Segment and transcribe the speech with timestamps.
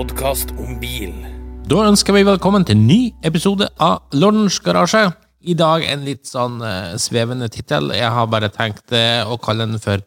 [0.00, 1.10] podkast om bil.
[1.68, 5.10] Da ønsker vi velkommen til en ny episode av Lordens garasje.
[5.44, 7.90] I dag en litt sånn eh, svevende tittel.
[7.92, 10.00] Jeg har bare tenkt eh, å kalle den for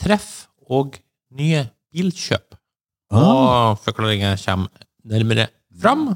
[0.00, 0.98] Treff og
[1.38, 2.58] nye bilkjøp.
[3.14, 6.08] Og forklaringen kommer nærmere fram.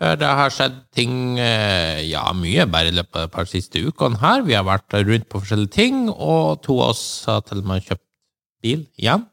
[0.00, 3.84] For det har skjedd ting, eh, ja, mye bare i løpet av et par siste
[3.84, 4.46] ukene her.
[4.48, 7.84] Vi har vært rundt på forskjellige ting, og to av oss har til og med
[7.84, 8.06] kjøpt
[8.64, 9.28] bil igjen.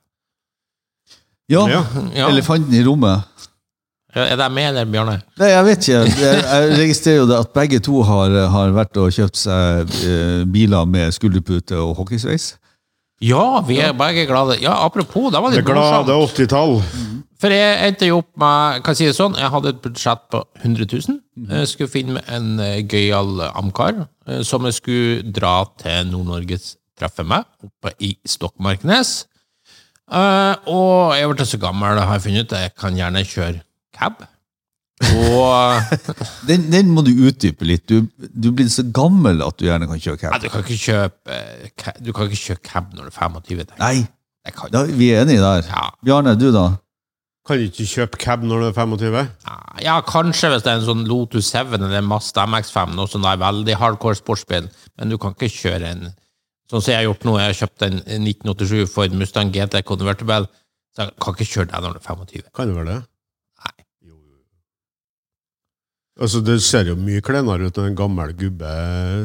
[1.53, 1.83] Ja, Ja.
[2.15, 2.31] Ja.
[2.33, 3.29] elefanten i rommet.
[4.13, 5.15] Er det med, eller, Bjørne?
[5.41, 6.01] Nei, jeg vet ikke.
[6.21, 10.85] Jeg registrerer jo det at begge to har, har vært og kjøpt seg eh, biler
[10.85, 12.51] med skulderpute og hockeysveis.
[13.23, 14.59] Ja, vi er begge glade.
[14.61, 16.77] Ja, apropos, da var det Det glade 80-tall.
[17.41, 20.21] For jeg endte jo opp med Kan jeg si det sånn, jeg hadde et budsjett
[20.31, 21.19] på 100 000.
[21.49, 26.75] Jeg skulle finne meg en eh, gøyal amcar eh, som jeg skulle dra til Nord-Norges
[26.99, 29.23] treffe meg, oppe i Stokmarknes.
[30.13, 33.61] Eh, og jeg ble så gammel, har jeg funnet ut, at jeg kan gjerne kjøre
[33.97, 34.21] cab.
[35.03, 35.97] Og
[36.49, 37.87] Den, den må du utdype litt.
[37.89, 40.43] Du, du blir så gammel at du gjerne kan kjøre Nei, cab.
[40.45, 43.65] du kan ikke kjøpe eh, Du kan ikke kjøre cab når du er 25.
[43.65, 43.81] tenker.
[43.81, 44.05] Nei,
[44.71, 45.67] da, vi er enige der.
[45.71, 45.89] ja.
[46.05, 46.67] Bjarne, du da?
[47.43, 49.17] Kan du ikke kjøpe cab når du er 25?
[49.83, 53.25] Ja, kanskje hvis det er en sånn Lotus 7 eller en Mazda MX5, noe sånn
[53.25, 56.05] der veldig hardcore sportsbil, men du kan ikke kjøre en
[56.71, 60.47] Sånn som jeg har gjort nå, jeg har kjøpt en 1987 Ford Mustang GT Convertible,
[60.95, 62.47] så jeg kan ikke kjøre den når du er 25.
[62.55, 63.01] Kan det være det?
[63.65, 63.75] Nei.
[64.07, 64.15] Jo.
[66.21, 68.73] Altså, det ser jo mye klenere ut når en gammel gubbe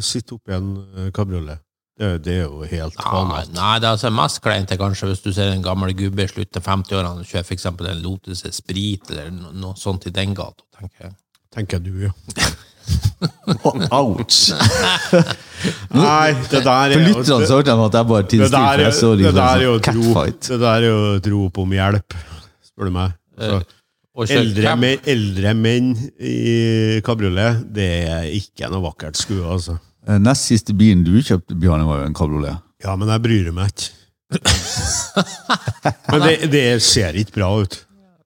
[0.05, 1.63] sitter oppi en eh, kabriolet.
[1.99, 3.49] Det, det er jo helt vanlig.
[3.57, 6.61] nei, det er altså mest kleint kanskje hvis du ser en gammel gubbe i slutten
[6.61, 10.63] av 50-årene og kjører eksempel en Lotus Esprit eller no, noe sånt i den gata,
[10.79, 11.17] tenker jeg.
[11.55, 12.13] Tenker du, ja.
[13.91, 14.39] Ouch!
[15.99, 18.85] Nei, det der er For jo- lytterne så hørte de at jeg bare der er,
[18.85, 20.49] jeg det der er jo liksom et rop, catfight.
[20.53, 22.15] det der er jo et rop om hjelp,
[22.69, 23.17] spør du meg.
[23.39, 23.59] Så,
[24.19, 29.77] Og eldre, menn, eldre menn i kabriolet, det er ikke noe vakkert skue, altså.
[30.09, 32.59] Eh, Nest siste bilen du kjøpte, Bjarne, var jo en kabriolet.
[32.83, 33.95] Ja, men jeg bryr meg ikke.
[36.13, 37.79] men det, det ser ikke bra ut.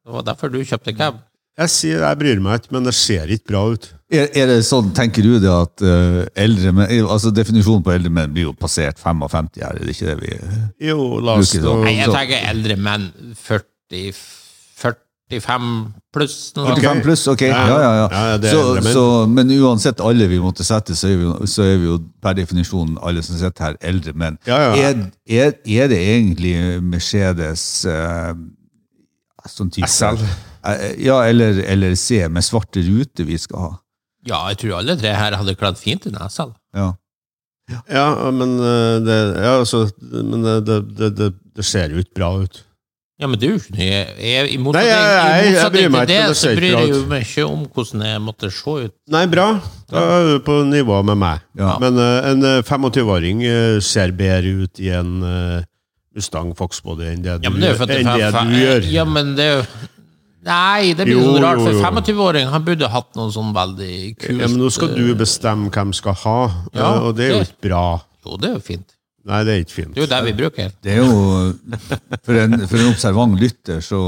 [0.02, 1.20] Det var derfor du kjøpte cab.
[1.60, 3.88] Jeg sier jeg bryr meg ikke, men det ser ikke bra ut.
[4.12, 8.12] Er, er det sånn, tenker du det at uh, eldre menn altså Definisjonen på eldre
[8.12, 11.84] menn blir jo passert 55 her, er det ikke det vi Jo, la oss Bruker.
[11.86, 13.06] Nei, jeg tenker eldre menn
[13.40, 14.20] 40,
[14.82, 15.72] 45
[16.12, 16.36] pluss.
[16.58, 17.46] Noe 45 pluss, ok.
[17.48, 18.06] Ja, ja, ja.
[18.12, 18.62] Ja, er så,
[18.92, 22.36] så, men uansett alle vi måtte sette, så er vi, så er vi jo per
[22.36, 24.40] definisjon alle som sitter her, eldre menn.
[24.48, 24.92] Ja, ja.
[24.92, 28.32] Er, er, er det egentlig Mercedes uh,
[29.48, 30.20] sånn type SL.
[30.64, 33.70] Eh, Ja, eller, eller C med svarte ruter vi skal ha?
[34.26, 36.50] Ja, jeg tror alle tre her hadde klart fint i nesa.
[36.76, 36.92] Ja.
[37.90, 42.60] Ja, men eh, det, ja, altså, men det, det, det, ser jo ikke bra ut.
[43.22, 44.06] Ja, men det er jo ikke noe jeg,
[44.50, 46.80] I Nei, jeg- jeg- jeg bryr meg ikke, det, det så ser ikke bryr bra
[46.86, 48.94] jeg meg ikke om hvordan jeg måtte se ut.
[49.14, 49.46] Nei, bra.
[49.92, 51.40] Da er du på nivå med meg.
[51.58, 51.76] Ja.
[51.78, 55.62] Men eh, en eh, 25-åring eh, ser bedre ut i en eh,
[56.16, 58.90] Mustang Foxbody enn det du, Ja, det enn det, det du gjør.
[58.92, 59.64] Ja, men det er jo
[60.42, 64.40] Nei, det blir Jo, sånn rart, for 25-åring han burde hatt noe sånn veldig kult
[64.42, 66.38] Ja, men nå skal du bestemme hvem skal ha,
[66.74, 67.84] Ja, eh, og det er jo ikke bra.
[68.26, 68.96] Jo, det er jo fint.
[69.22, 69.92] Nei, det er ikke fint.
[69.94, 70.70] Det er jo det vi bruker.
[70.82, 71.12] Det er jo,
[72.26, 74.00] for en, for en observant lytter, så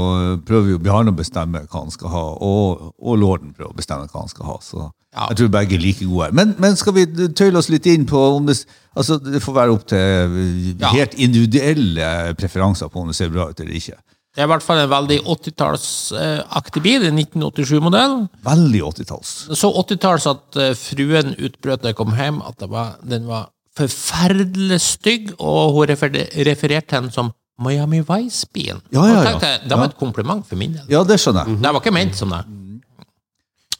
[0.43, 4.09] prøver jo Bjarne å bestemme hva han skal ha, og, og lorden prøver å bestemme
[4.11, 4.57] hva han skal ha.
[4.63, 4.81] Så
[5.15, 5.29] Ja.
[5.31, 6.35] jeg tror begge er like gode her.
[6.35, 8.57] Men, men skal vi tøyle oss litt inn på om det
[8.95, 10.35] Altså, det får være opp til
[10.79, 13.97] eh, helt individuelle preferanser på om det ser bra ut eller ikke.
[14.35, 18.15] Det er i hvert fall en veldig 80-tallsaktig bil, en 1987-modell.
[18.43, 19.29] Veldig 80-talls.
[19.55, 23.47] Så 80-talls at eh, fruen utbrøt da jeg kom hjem, at det var, den var
[23.79, 27.31] forferdelig stygg, og hun refer- refererte til den som
[27.63, 28.81] Miami Vice-bilen.
[28.91, 29.33] Ja, ja, ja.
[29.39, 30.83] jeg, Det var et kompliment for min del.
[30.91, 31.61] Ja, det skjønner jeg.
[31.63, 32.43] Det var ikke ment som det.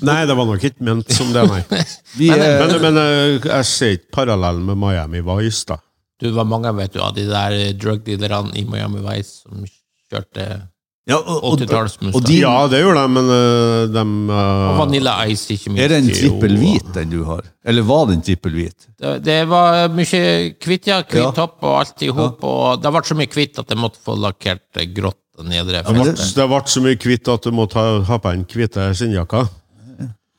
[0.05, 1.61] Nei, det var nok ikke ment som det, nei.
[2.19, 5.77] Vi er, Men, men eh, jeg ser ikke parallellen med Miami Vice, da.
[6.23, 9.63] Du, var mange vet du, av de der drug-dealerne i Miami Vice som
[10.15, 10.47] kjørte
[11.05, 14.03] ja, og, og, 80-talls og de, Ja, det gjorde de, men uh, de
[14.33, 15.83] Og Vanilla Ice, ikke minst.
[15.83, 17.45] er det en trippel hvit den du har?
[17.61, 18.87] Eller var det en trippel hvit?
[18.97, 20.23] Det, det var mye
[20.65, 21.03] hvitt, ja.
[21.05, 22.41] Hvitt topp og alt i hop.
[22.41, 22.71] Ja.
[22.81, 25.85] det ble så mye hvitt at jeg måtte få lakkert eh, grått nedre.
[25.85, 28.89] Det ble, det ble så mye hvitt at du måtte ha, ha på en hvite
[28.97, 29.53] skinnjakker.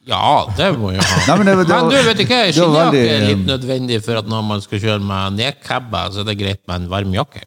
[0.06, 1.22] Ja, det må jeg ha.
[1.30, 4.42] Nei, men det, det Men du, vet ikke, skinnjakke er litt nødvendig for at når
[4.50, 7.46] man skal kjøre med nedkabba, så er det greit med en varm jakke.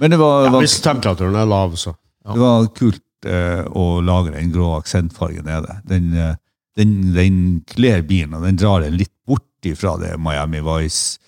[0.00, 1.92] Men det var, Ja, var, hvis temperaturen er lav, så.
[2.24, 5.76] det var kult eh, å lage den grå aksentfargen nede.
[5.88, 6.34] Den, eh,
[6.80, 11.18] den, den kler bilen, og den drar den litt bort ifra det Miami Vice.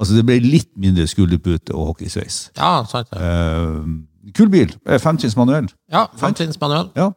[0.00, 2.46] Altså, det ble litt mindre skulderpute og hockeysveis.
[2.56, 3.20] Ja, sant det.
[3.20, 4.72] Eh, kul bil.
[4.88, 5.68] Eh, Femtrinns manuell.
[5.92, 6.88] Ja, femtrinns manuell.
[6.96, 7.10] Ja.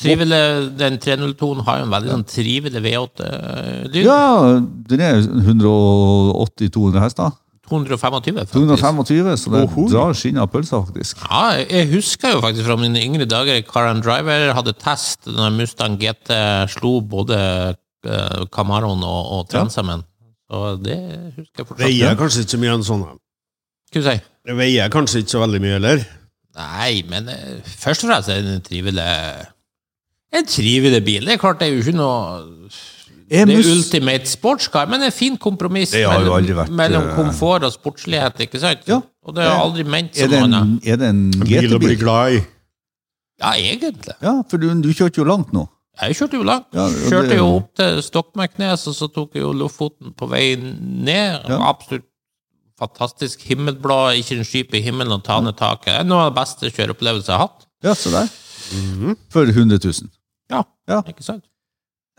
[0.00, 0.40] Trivelig,
[0.80, 4.00] den 302-en har jo en veldig sånn trivelig V8-lyd.
[4.02, 4.56] Ja,
[4.90, 7.30] den er 180-200 hester.
[7.70, 8.52] 225, faktisk.
[8.52, 9.62] 225, så det
[9.92, 11.22] drar skinn av pølsa, faktisk.
[11.24, 15.54] Ja, jeg husker jo faktisk fra mine yngre dager Car and Driver hadde test når
[15.56, 16.34] Mustang GT
[16.74, 17.38] slo både
[17.72, 20.04] eh, Camaroen og, og Transamen.
[20.50, 20.98] Så det
[21.38, 21.86] husker jeg fortsatt.
[21.86, 23.06] Veier kanskje ikke så mye en sånn
[23.94, 24.14] vi si.
[24.44, 26.00] Det veier kanskje ikke så veldig mye eller?
[26.58, 29.06] Nei, men eh, først og fremst er det en trivelig
[30.34, 31.26] En trivelig bil.
[31.26, 32.68] Det er klart det er jo ikke noe
[33.30, 37.64] det er mus- ultimate sportscar, men en fin kompromiss Det mellom, vært, mellom eh, komfort
[37.64, 38.82] og sportslighet, ikke sant?
[38.90, 39.00] Ja.
[39.24, 40.86] Og det har aldri ment Er som det noe annet.
[40.86, 41.98] er det en En bil å bli GT-bil?
[42.02, 42.42] glad i.
[43.40, 44.14] Ja, egentlig.
[44.22, 45.66] Ja, for du, du kjørte jo langt nå.
[46.02, 46.66] Jeg kjørte jo langt.
[46.74, 50.56] Ja, det, kjørte jo opp til Stokmarknes, og så tok jeg jo Lofoten på vei
[50.58, 51.44] ned.
[51.48, 51.58] Ja.
[51.70, 52.04] Absolutt
[52.78, 55.92] fantastisk himmelblå, ikke en skype i himmelen og ta ned taket.
[55.92, 57.66] Det er noe av det beste kjøreopplevelsen jeg har hatt.
[57.86, 58.30] Ja, så der.
[59.30, 60.10] For 100 000.
[60.50, 61.00] Ja, Ja.
[61.08, 61.44] ikke sant?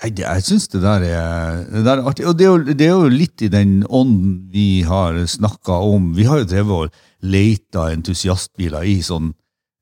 [0.04, 2.26] Nei, det, jeg syns det der er, det der er artig.
[2.28, 6.12] Og det er, jo, det er jo litt i den ånden vi har snakka om.
[6.18, 9.32] Vi har jo drevet og leita entusiastbiler i sånn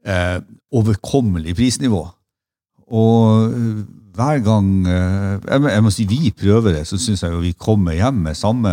[0.06, 0.38] eh,
[0.74, 2.04] overkommelig prisnivå.
[2.94, 3.82] Og eh,
[4.14, 7.42] hver gang eh, jeg, må, jeg må si vi prøver det, så syns jeg jo
[7.42, 8.70] vi kommer hjem med samme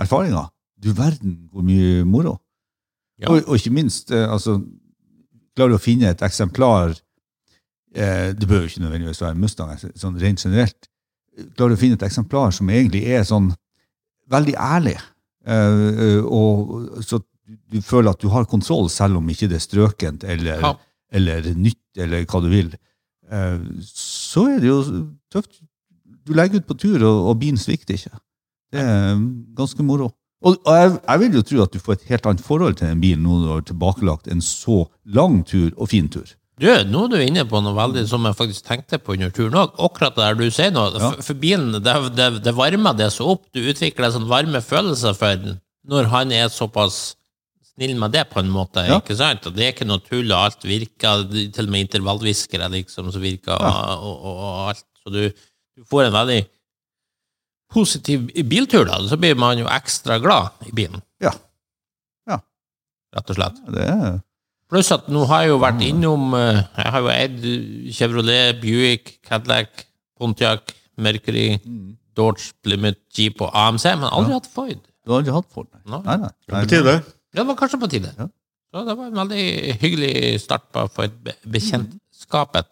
[0.00, 0.48] erfaringer.
[0.80, 2.38] Du verden hvor mye moro.
[3.20, 3.28] Ja.
[3.32, 4.60] Og, og ikke minst, eh, altså
[5.58, 6.92] Klarer du å finne et eksemplar
[7.94, 10.88] eh, Det bør jo ikke nødvendigvis være en Mustang, sånn rent generelt.
[11.56, 13.52] Klarer du å finne et eksemplar som egentlig er sånn
[14.30, 14.96] veldig ærlig,
[15.46, 17.20] eh, eh, og så
[17.72, 20.74] du føler at du har kontroll, selv om ikke det er strøkent eller, Ja.
[21.12, 22.74] eller nytt, eller hva du vil,
[23.30, 24.80] eh, så er det jo
[25.32, 25.62] tøft.
[26.26, 28.18] Du legger ut på tur, og, og bilen svikter ikke.
[28.72, 29.16] Det er
[29.56, 30.10] ganske moro.
[30.44, 32.86] Og, og jeg, jeg vil jo tro at du får et helt annet forhold til
[32.86, 36.28] den bilen når du har tilbakelagt en så lang tur og fin tur.
[36.58, 39.54] Du, nå er du inne på noe veldig som jeg faktisk tenkte på under turen
[39.60, 39.76] òg.
[39.86, 40.88] Akkurat det der du sier nå.
[40.98, 41.12] Ja.
[41.22, 43.44] For, bilen, det, det, det varmer det så opp.
[43.54, 47.14] Du utvikler en sånn varme følelser for den når han er såpass
[47.70, 48.82] snill med det, på en måte.
[48.84, 48.98] Ja.
[49.00, 49.46] ikke sant?
[49.48, 51.22] Og det er ikke noe tull, og alt virker.
[51.30, 54.84] Til og med intervallhviskere liksom, som virker, og, og, og, og alt.
[54.98, 55.22] Så du,
[55.78, 56.40] du får en veldig
[57.72, 58.98] positiv biltur, da.
[59.08, 61.32] Så blir man jo ekstra glad i bilen, Ja.
[62.28, 62.40] Ja.
[63.16, 63.62] rett og slett.
[63.72, 64.18] Det er,
[64.68, 67.46] Pluss at nå har jeg jo vært innom eh, Jeg har jo eid
[67.96, 69.84] Chevrolet, Buick, Cadillac,
[70.18, 71.54] Pontiac, Mercury,
[72.18, 74.80] Dodge, Plymouth, Jeep og AMC, men aldri hatt Ford.
[75.06, 75.68] du har aldri hatt Ford?
[75.72, 75.84] nei?
[75.94, 76.02] Nei.
[76.04, 76.32] Nei, nei.
[76.44, 76.94] Det på tide.
[77.32, 78.10] Ja, det var kanskje på tide.
[78.18, 78.26] Ja.
[78.74, 79.44] Så det var en veldig
[79.80, 82.66] hyggelig start på for et be bekjentskapet.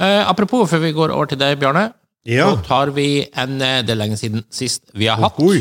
[0.00, 1.92] Eh, apropos, før vi går over til deg, Bjarne,
[2.26, 2.48] Ja.
[2.50, 5.38] så tar vi en eh, Det er lenge siden sist vi har hatt.
[5.38, 5.60] Oi,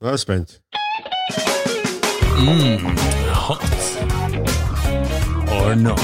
[0.00, 0.58] Nå er jeg spent.
[5.62, 6.02] Or not.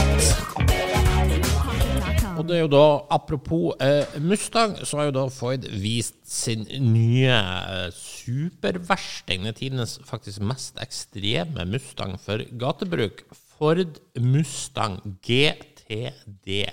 [2.38, 6.62] Og det er jo da, apropos eh, Mustang, så har jo da Ford vist sin
[6.92, 9.48] nye eh, superversting.
[9.48, 13.24] Det tidenes faktisk mest ekstreme Mustang for gatebruk.
[13.58, 16.68] Ford Mustang GTD.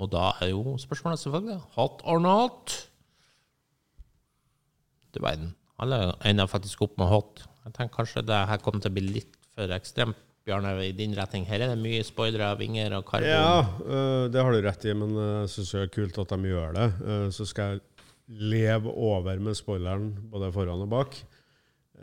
[0.00, 2.78] Og da er jo spørsmålet selvfølgelig hot or not?
[5.12, 5.52] Du verden.
[5.78, 7.44] Alle ender faktisk opp med hot.
[7.66, 11.14] Jeg tenker kanskje det her kommer til å bli litt for ekstremt, Bjarne, i din
[11.16, 11.46] retning.
[11.48, 13.30] Her er det mye spoilere, vinger og karbon.
[13.30, 16.34] Ja, øh, det har du rett i, men øh, jeg syns det er kult at
[16.34, 16.88] de gjør det.
[17.00, 17.80] Øh, så skal jeg
[18.52, 21.16] leve over med spoileren både foran og bak.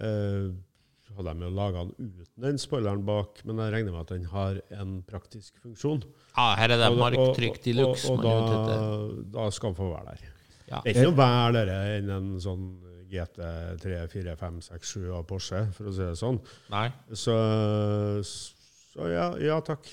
[0.02, 4.14] Så hadde de jo laga den uten den spoileren bak, men jeg regner med at
[4.16, 6.02] den har en praktisk funksjon.
[6.38, 8.10] Ja, her er det marktrykk de luxe.
[8.10, 10.30] Og, og, og, og da, da skal den få være der.
[10.72, 10.80] Ja.
[10.80, 12.70] Det er ikke noe vær der enn en sånn
[13.12, 16.40] GT3, 4, 5, 6, 7 av Porsche, for å si det sånn.
[16.72, 16.88] Nei.
[17.12, 17.36] Så,
[18.24, 19.90] så ja, ja takk.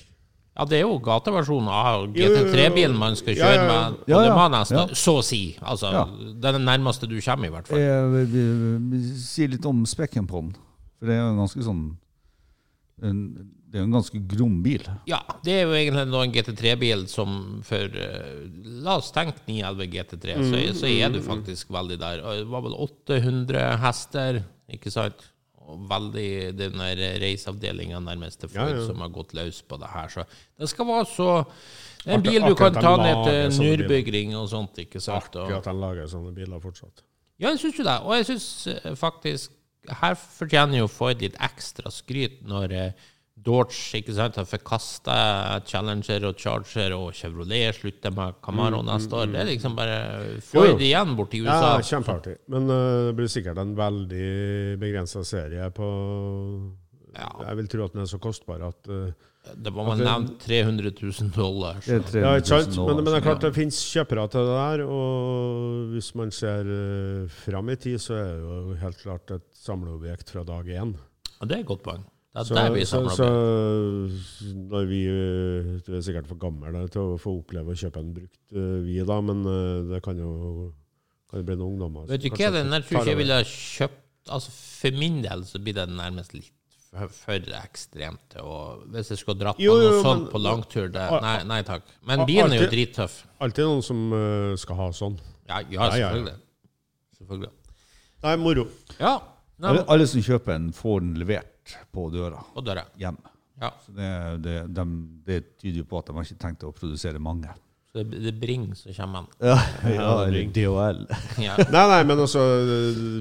[0.58, 2.38] Ja, det er jo gateversjonen av Jo, jo, jo.
[2.48, 3.66] GT3-bilen man skal kjøre ja, ja.
[3.68, 4.34] med Og Ja, Le ja.
[4.38, 4.86] Mans neste, Ja.
[4.98, 5.42] så å si.
[5.62, 6.04] Altså, Ja.
[6.34, 7.78] det er det nærmeste du kommer, i hvert fall.
[7.78, 10.56] Jeg vil- jeg, jeg si litt om spekken på den.
[10.98, 11.84] For det er jo ganske sånn
[13.02, 14.84] en, Det er jo en ganske grom bil.
[15.10, 17.32] Ja, det er jo egentlig en GT3-bil som
[17.68, 18.46] for eh,
[18.84, 22.22] La oss tenke 911 GT3, så, Mm, så er du faktisk veldig der.
[22.40, 24.38] Det var vel 800 hester,
[24.72, 25.26] ikke sant?
[25.68, 28.86] Og veldig den der reiseavdelinga nærmest til Ford Ja, ja.
[28.88, 30.08] som har gått løs på det her.
[30.08, 30.24] Så
[30.58, 31.28] det skal være så
[32.06, 33.58] Det er en bil du kan ta ned til.
[33.66, 35.28] Nürburgring og sånt, ikke sant?
[35.28, 37.04] Akkurat Og, at de lager sånne biler fortsatt.
[37.38, 37.98] ja, jeg syns jo det.
[38.00, 38.48] Og jeg syns
[38.96, 39.52] faktisk
[40.00, 42.72] Her fortjener jo Ford litt ekstra skryt når
[43.44, 45.14] Dodge ikke sant, har forkasta
[45.68, 49.30] Challenger og Charger, og Chevrolet slutter med Camaro neste år.
[49.32, 49.98] Det er liksom bare
[50.44, 50.74] Få jo.
[50.82, 51.70] igjen borti Ja, USA.
[51.94, 52.36] kjempeartig.
[52.52, 54.28] Men uh, det blir sikkert en veldig
[54.82, 55.88] begrensa serie på
[57.18, 57.30] Ja.
[57.48, 59.08] Jeg vil tro at den er så kostbar at uh,
[59.56, 61.78] Det var man nevnt 300 000 dollar.
[61.80, 61.96] Så.
[62.10, 62.76] 300 Ja, ikke sant?
[62.76, 66.68] Men, men det er klart det finnes kjøpere til det der, og hvis man ser
[66.68, 70.92] uh, fram i tid, så er det jo helt klart et samleobjekt fra dag én.
[71.38, 72.04] Ja, det er et godt poeng.
[72.28, 73.26] Det er Så, der vi så, så
[74.70, 78.12] når vi eh, Du er sikkert for gammel til å få oppleve å kjøpe en
[78.14, 80.32] brukt, eh, vi da, men eh, det kan jo
[81.28, 83.48] kan det bli noen ungdommer Vet du hva, den der tror ikke jeg ville ha
[83.48, 86.52] kjøpt Altså For min del så blir det nærmest litt
[86.88, 90.42] for, ekstremt Og Hvis jeg skulle dratt på Jo, jo, noe jo, sånt men- på
[90.44, 91.88] langtur det, Nei, nei takk.
[92.08, 93.18] Men bilen er jo drittøff.
[93.44, 95.18] Alltid noen som eh, skal ha sånn.
[95.48, 96.08] Ja, ja, Ja, ja, ja.
[96.08, 96.36] selvfølgelig.
[97.18, 97.50] Selvfølgelig.
[98.24, 98.64] Nei, moro.
[98.98, 99.12] Ja.
[99.58, 101.52] Nei, Alle, alle som kjøper en, får den levert
[101.92, 102.84] på døra på døra.
[103.00, 103.16] hjem.
[103.60, 103.72] Ja.
[103.84, 104.10] Så det,
[104.44, 104.84] det, de,
[105.26, 107.50] det tyder jo på at de har ikke tenkt å produsere mange.
[107.88, 109.26] Så det, det Bring som kommer.
[109.42, 109.56] Ja,
[109.88, 111.00] ja, eller DHL.
[111.46, 111.56] Ja.
[111.72, 112.42] Nei, nei, men altså,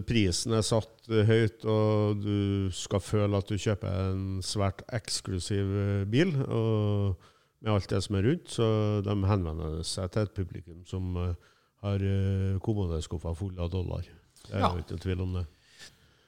[0.08, 6.06] prisen er satt høyt, og du skal føle at du kjøper en svært eksklusiv eh,
[6.12, 6.36] bil.
[6.46, 7.16] Og
[7.64, 8.68] med alt det som er rundt, så
[9.08, 11.34] de henvender seg til et publikum som eh,
[11.88, 14.06] har eh, kommodeskuffer fulle av dollar.
[14.44, 14.74] Det er Ja.
[14.76, 15.46] jo ikke noe tvil om det.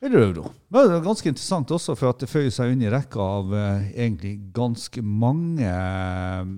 [0.02, 0.38] Eller.
[0.72, 3.56] Men det er ganske interessant også, for at det føyer seg inn i rekka av
[3.56, 6.54] eh, egentlig ganske mange eh,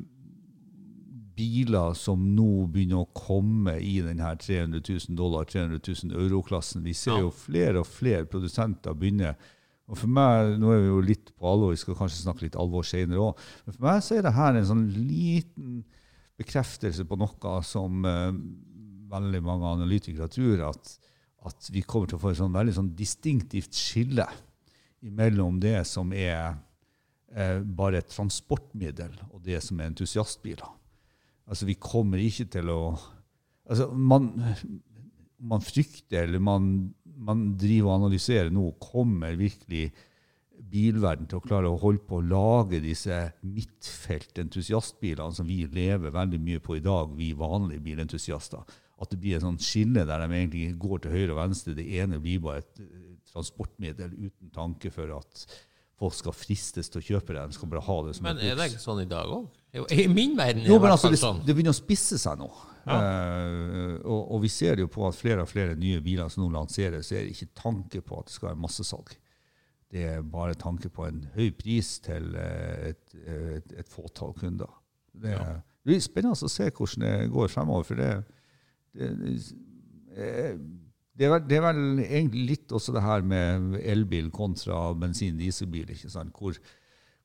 [1.42, 6.86] biler som nå begynner å komme i denne 300 000 dollar, 300 000 euro-klassen.
[6.86, 9.34] Vi ser jo flere og flere produsenter begynne.
[9.92, 12.60] Og for meg, Nå er vi jo litt på alvor, vi skal kanskje snakke litt
[12.60, 15.82] alvor senere òg, men for meg så er det her en sånn liten
[16.40, 18.30] bekreftelse på noe som eh,
[19.12, 20.94] veldig mange analytikere tror, at,
[21.48, 24.28] at vi kommer til å få et sånn veldig sånn distinktivt skille
[25.02, 26.54] mellom det som er
[27.34, 30.70] eh, bare et transportmiddel, og det som er entusiastbiler.
[31.50, 34.30] Altså, vi kommer ikke til å altså, man,
[35.42, 36.70] man frykter, eller man,
[37.18, 39.90] man driver og analyserer nå, kommer virkelig
[40.72, 46.40] bilverden til å klare å holde på å lage disse midtfelt-entusiastbilene som vi lever veldig
[46.44, 48.62] mye på i dag, vi vanlige bilentusiaster.
[49.02, 51.74] At det blir et sånt skille der de egentlig går til høyre og venstre.
[51.78, 55.46] Det ene blir bare et eh, transportmiddel uten tanke for at
[56.02, 57.46] folk skal fristes til å kjøpe det.
[57.52, 59.50] De skal bare ha det som Men et er det ikke sånn i dag òg?
[59.94, 61.42] I min verden er Jo, men altså, det, sånn.
[61.46, 62.50] det begynner å spisse seg nå.
[62.90, 66.44] Eh, og, og vi ser det jo på at flere og flere nye biler som
[66.44, 69.14] nå lanseres, så er det ikke tanke på at det skal være massesalg.
[69.92, 74.72] Det er bare tanke på en høy pris til eh, et, et, et fåtall kunder.
[75.12, 75.48] Det, ja.
[75.60, 77.88] det blir spennende å se hvordan det går fremover.
[77.88, 78.41] for det, er
[81.22, 85.90] det er vel egentlig litt også det her med elbil kontra bensin-dieselbil.
[85.94, 86.34] ikke sant?
[86.38, 86.54] Hvor,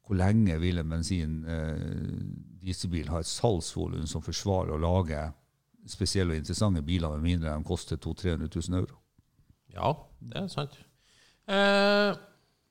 [0.06, 5.20] hvor lenge vil en bensin-dieselbil ha et salgsvolum som forsvarer å lage
[5.86, 8.96] spesielle og interessante biler med mindre de koster 200 000-300 000 euro?
[9.76, 10.74] Ja, det er sant.
[11.46, 12.10] Eh,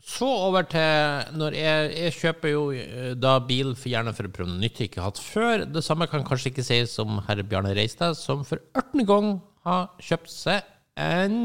[0.06, 4.34] så over til når jeg, jeg kjøper jo eh, da bil for gjerne for å
[4.36, 5.64] prøve noe nytt jeg ikke har hatt før.
[5.66, 9.02] Det samme kan kanskje ikke sies om herr Bjarne Reistad, som for 18.
[9.10, 9.32] gang
[9.66, 10.68] har kjøpt seg
[11.02, 11.40] en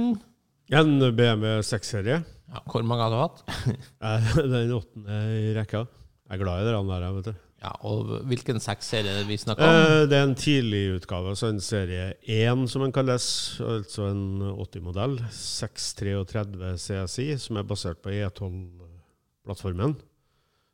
[0.70, 2.20] En BMW 6-serie.
[2.22, 3.40] ja, Hvor mange har du hatt?
[4.06, 5.86] Eh, Den åttende i rekka.
[6.28, 7.50] Jeg er glad i det der, vet du.
[7.60, 9.74] Ja, Og hvilken sexserie er vi snakker om?
[9.84, 13.60] Eh, Det er en tidlig utgave, altså en serie 1, som den kalles.
[13.60, 15.18] Altså en 80-modell.
[15.30, 19.96] 633 CSI, som er basert på E12-plattformen.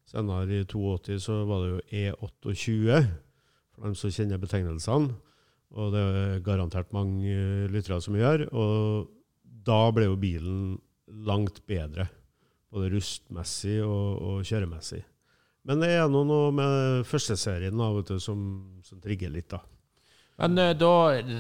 [0.07, 3.01] Senere i 82 så var det jo E28,
[3.75, 5.17] for dem som kjenner betegnelsene.
[5.77, 8.47] Og det er garantert mange eh, lyttere som gjør.
[8.55, 9.11] Og
[9.67, 10.79] da ble jo bilen
[11.27, 12.07] langt bedre,
[12.71, 15.03] både rustmessig og, og kjøremessig.
[15.67, 18.43] Men det er noe med førsteserien da, vet du, som,
[18.87, 19.63] som trigger litt, da.
[20.37, 20.91] Men eh, da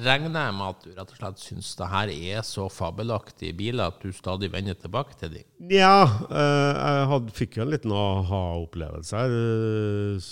[0.06, 3.90] regner jeg med at du rett og slett syns det her er så fabelaktige biler
[3.92, 5.49] at du stadig vender tilbake til dem.
[5.68, 5.99] Nja,
[6.30, 9.37] eh, jeg hadde, fikk jo en liten aha-opplevelse her.
[9.37, 10.30] eh,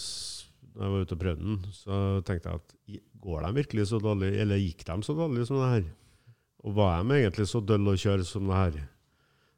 [0.74, 4.00] Da jeg var ute og prøvde den, så tenkte jeg at går de virkelig så
[4.02, 5.84] dårlig, eller gikk de så dårlig som det her?
[6.64, 8.80] Og var de egentlig så dølle å kjøre som det her?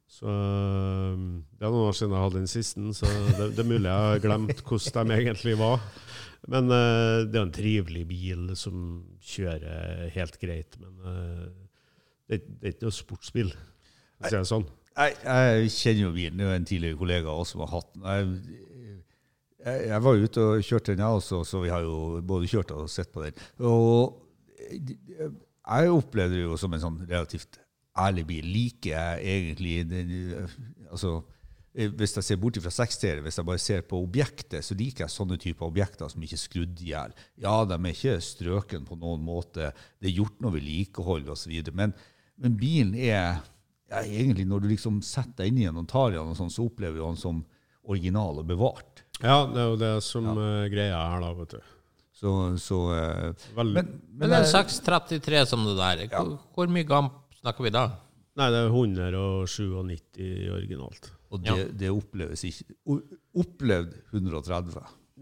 [0.07, 1.19] Så eh,
[1.59, 4.05] Det er noen år siden jeg hadde den siste, så det, det er mulig jeg
[4.07, 5.83] har glemt hvordan de egentlig var.
[6.47, 8.83] Men uh, det er en trivelig bil som
[9.33, 10.77] kjører helt greit.
[10.79, 11.47] Men uh,
[12.29, 14.67] det, det er ikke noe sportsbil, for å si det sånn.
[14.97, 16.39] Jeg, jeg kjenner jo bilen.
[16.39, 18.07] Det er en tidligere kollega også som har hatt den.
[18.07, 18.95] Jeg,
[19.65, 21.99] jeg, jeg var ute og kjørte den, jeg også, så vi har jo
[22.31, 23.45] både kjørt og sett på den.
[23.67, 24.23] Og
[24.71, 27.59] jeg opplevde det jo som en sånn relativt
[27.99, 28.51] ærlig bil.
[28.53, 30.47] Liker jeg egentlig den,
[30.91, 31.19] altså,
[31.77, 35.13] Hvis jeg ser bort fra seksserier, hvis jeg bare ser på objektet, så liker jeg
[35.13, 37.13] sånne typer objekter som ikke er skrudd i hjel.
[37.37, 39.69] Ja, de er ikke strøken på noen måte.
[40.01, 41.53] Det er gjort noe vedlikehold osv.
[41.77, 41.93] Men,
[42.41, 43.43] men bilen er
[43.91, 46.49] ja, egentlig når du liksom setter deg inn i den og tar i den, sånn,
[46.49, 47.45] så opplever du den som
[47.87, 49.05] original og bevart.
[49.21, 51.73] Ja, det er jo det som er greia her, da, vet du.
[52.17, 53.77] Så, så uh, Veldig.
[53.77, 56.03] men, Men det er eh, 633 som det der.
[56.09, 57.87] Hvor, hvor mye gamp snakker vi da?
[58.37, 61.11] Nei, det er 197 originalt.
[61.33, 62.75] Og det, det oppleves ikke
[63.35, 64.77] Opplevd 130.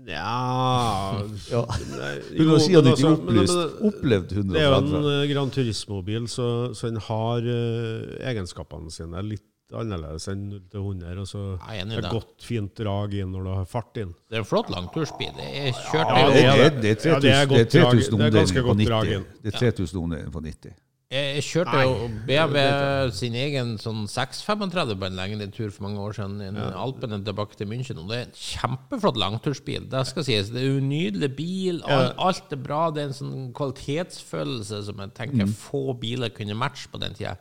[0.06, 1.64] Ja, Ja.
[1.96, 3.82] Nei, 197 men altså- opplyst.
[3.90, 4.54] Opplevd 130.
[4.54, 5.16] Det er jo en 130.
[5.16, 10.84] eh, Gran Turismo-bil, så, så den har uh, egenskapene sine litt annerledes enn 0 til
[10.84, 11.24] 100.
[11.24, 14.12] Og så er det er godt, fint drag inn når du har fart inn.
[14.30, 15.32] Det er en flott langtursbil.
[15.42, 17.72] Jeg kjørte Ja, det, er det, er Ja, det er 3000 det er drag.
[17.72, 19.16] 3000 Det er ganske omdelinger på godt drag 90.
[19.16, 19.26] inn.
[19.42, 20.76] Det er 3000 omdelinger på 90.
[21.16, 26.16] Jeg kjørte jo BMW sin egen sånn 635 på en lengre tur for mange år
[26.18, 26.42] siden.
[26.44, 28.00] En Alpene tilbake til München.
[28.02, 29.86] Og det er en kjempeflott langtursbil.
[29.92, 30.50] Det skal sies.
[30.52, 31.82] Det er jo en nydelig bil.
[31.86, 32.82] og alt er bra.
[32.92, 37.38] Det er en sånn kvalitetsfølelse som jeg tenker få biler kunne matche på den tida.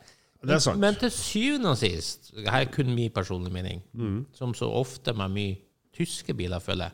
[0.61, 0.77] Sant.
[0.79, 3.79] Men til syvende og sist, her er kun min personlige mening,
[4.37, 5.55] som så ofte med mye
[5.97, 6.93] tyske biler, føler jeg,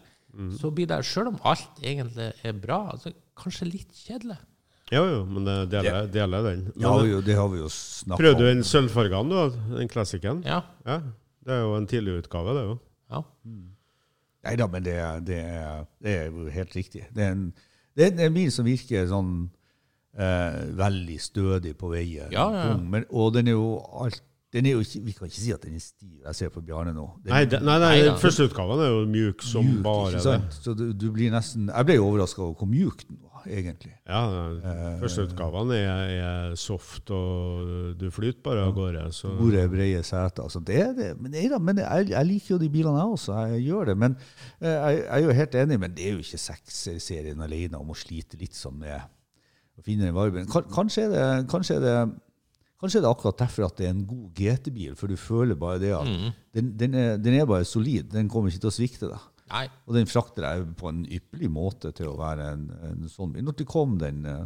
[0.61, 4.37] så blir det, selv om alt egentlig er bra, altså, kanskje litt kjedelig.
[4.91, 6.63] Jo, jo, men det deler, deler den.
[6.75, 8.55] Men, Ja, det har vi jo snakka Prøvde du om.
[8.57, 9.77] den sølvfargen, du?
[9.77, 10.43] Den klassikeren?
[10.47, 11.01] Ja, Ja.
[11.41, 12.75] Det er jo en tidlig utgave, det jo.
[13.11, 13.23] ja.
[14.45, 17.03] Nei da, men det, det, er, det er jo helt riktig.
[17.17, 17.47] Det er en,
[17.97, 19.33] det er en bil som virker sånn
[20.17, 22.29] eh, veldig stødig på veien.
[22.33, 22.77] Ja, ja, ja.
[22.81, 23.71] Men, og den er jo
[24.05, 26.15] alt den er jo ikke, Vi kan ikke si at den er stiv.
[26.27, 27.05] Jeg ser på Bjarne nå.
[27.23, 28.07] Den Nei, er nei, nei, Nei da.
[28.09, 30.57] den første utgaven er jo mjuk som mjuk, bare ikke det.
[30.57, 33.93] Så du, du blir nesten Jeg ble overraska over hvor mjuk den var, egentlig.
[34.09, 39.05] Ja, Førsteutgavene første utgaven er, er soft, og du flyter bare av gårde.
[39.17, 40.43] Så Store, brede seter.
[40.45, 41.11] Altså det det.
[41.21, 43.39] Men, da, men jeg, jeg liker jo de bilene, jeg også.
[43.55, 43.99] Jeg gjør det.
[44.05, 44.17] Men
[44.61, 47.95] eh, jeg, jeg er jo helt enig, men det er jo ikke seks-serien alene om
[47.95, 50.51] å slite litt sånn med å finne den varmen.
[50.51, 51.97] Kanskje er det, kanskje er det
[52.81, 55.77] Kanskje er det akkurat derfor at det er en god GT-bil, for du føler bare
[55.83, 56.07] det at
[56.57, 58.07] den, den, er, den er bare solid.
[58.09, 59.27] Den kommer ikke til å svikte deg.
[59.51, 63.33] Nei, Og den frakter jeg på en ypperlig måte til å være en, en sånn
[63.35, 63.47] bil.
[63.47, 64.45] Når kom den eh,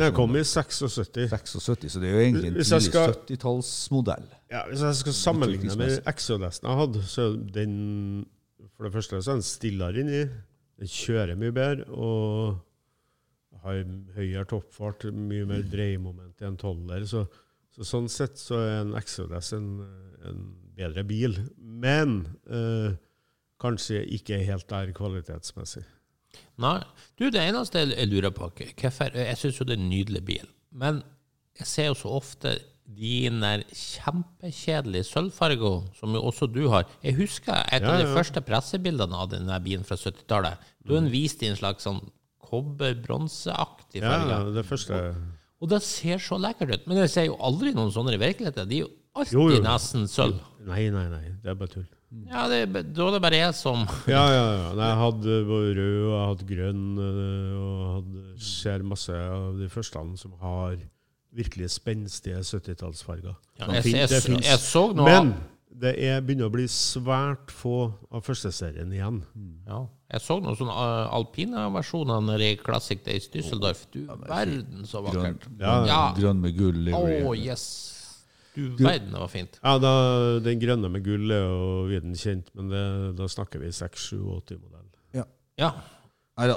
[0.00, 1.28] Den kom i 76.
[1.30, 4.26] 76, så det er jo egentlig en tidlig 70-tallsmodell.
[4.50, 6.00] Ja, hvis jeg skal sammenligne med.
[6.10, 7.76] Exodesten jeg hadde, så den
[8.74, 10.24] For det første så er den stillere inni.
[10.82, 12.56] Den kjører mye bedre og
[13.64, 13.80] har
[14.16, 17.06] høyere toppfart, mye mer dreiemoment i en tolver.
[17.08, 17.22] Så,
[17.72, 19.70] så sånn sett så er en Exodes en,
[20.26, 20.42] en
[20.74, 21.38] bedre bil.
[21.56, 22.18] Men
[22.50, 22.98] eh,
[23.64, 25.82] kanskje ikke helt der kvalitetsmessig.
[26.62, 26.76] Nei.
[27.18, 30.46] Du, det eneste jeg lurer på hvorfor, Jeg syns jo det er en nydelig bil,
[30.74, 31.02] men
[31.58, 36.84] jeg ser jo så ofte din der kjempekjedelige sølvfarger som jo også du har.
[37.02, 38.14] Jeg husker et av Ja, de ja.
[38.16, 40.58] første pressebildene av denne bilen fra 70-tallet.
[40.84, 42.02] Du har den vist i en slags sånn
[42.44, 44.98] kobber-bronseaktig Ja, det første
[45.62, 46.86] Og det ser så lekkert ut.
[46.90, 48.68] Men jeg ser jo aldri noen sånne i virkeligheten.
[48.68, 49.62] De er jo alltid Jo, jo.
[49.64, 50.40] nesten sølv.
[50.66, 51.24] Nei, nei, nei.
[51.40, 51.86] Det er bare tull.
[52.30, 52.60] Ja, det,
[52.94, 54.68] da er det bare jeg som Ja, ja, ja.
[54.80, 59.68] Jeg hadde både rød, og jeg hadde grønn, øh, og hadde, ser masse av de
[59.72, 60.76] første som har
[61.34, 63.34] virkelig spenstige 70-tallsfarger.
[63.58, 65.34] ja, jeg, jeg, jeg, jeg så noe Men
[65.74, 69.16] det er, begynner å bli svært få av førsteserien igjen.
[69.66, 69.80] Ja,
[70.14, 73.82] jeg så noen sånne uh, alpina-versjoner nede i Classic Days Düsseldorf.
[73.90, 75.48] Du verden, så Grønn, vakkert.
[75.58, 75.98] Ja, Ja.
[76.14, 77.42] grønn med gull Å, livery.
[77.48, 77.64] yes.
[78.54, 79.58] Du verden, det var fint.
[79.62, 79.94] Ja, da,
[80.44, 82.84] Den grønne med gull er jo viden kjent, men det,
[83.18, 84.86] da snakker vi 6-7-80-modell.
[85.18, 85.24] Ja.
[85.58, 85.72] ja.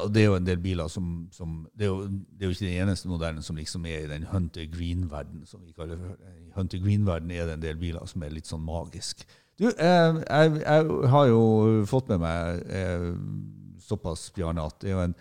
[0.05, 2.67] det er jo en del biler som, som det, er jo, det er jo ikke
[2.67, 6.13] den eneste modellen som liksom er i den Hunter Green-verden, som vi kaller det.
[6.45, 9.25] I Hunter Green-verden er det en del biler som er litt sånn magisk.
[9.57, 11.41] Du, eh, jeg, jeg har jo
[11.89, 13.09] fått med meg eh,
[13.81, 15.17] såpass, Bjarne, at det er jo en,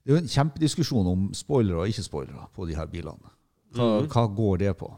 [0.00, 3.34] det er jo en kjempediskusjon om spoilere og ikke-spoilere på de her bilene.
[3.74, 4.90] Hva, hva går det på?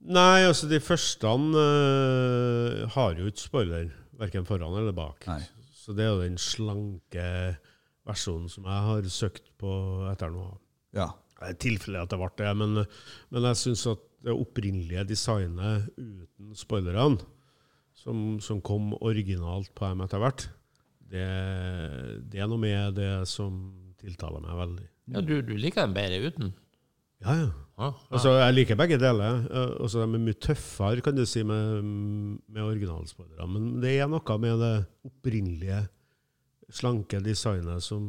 [0.00, 5.26] Nei, altså de første øh, har jo ikke spoiler, verken foran eller bak.
[5.28, 5.42] Nei.
[5.76, 7.26] Så det er jo den slanke
[8.08, 9.72] versjonen som jeg har søkt på
[10.10, 10.46] etter nå.
[10.96, 11.10] Ja.
[11.40, 12.80] Det er tilfelle at det ble det, men,
[13.32, 17.20] men jeg syns at det opprinnelige designet uten spoilerne,
[17.96, 20.46] som, som kom originalt på dem etter hvert,
[21.10, 21.26] det,
[22.30, 23.56] det er noe med det som
[24.00, 24.86] tiltaler meg veldig.
[25.16, 26.52] ja du, du liker den bedre uten?
[27.24, 27.48] Ja, ja.
[27.80, 27.88] Ja.
[28.12, 29.38] Altså, jeg liker begge deler.
[29.48, 31.82] Eh, Altså, de er mye tøffere, kan du si, med,
[32.48, 33.46] med originalspoilere.
[33.48, 34.74] Men det er noe med det
[35.08, 35.78] opprinnelige,
[36.70, 38.04] slanke designet som,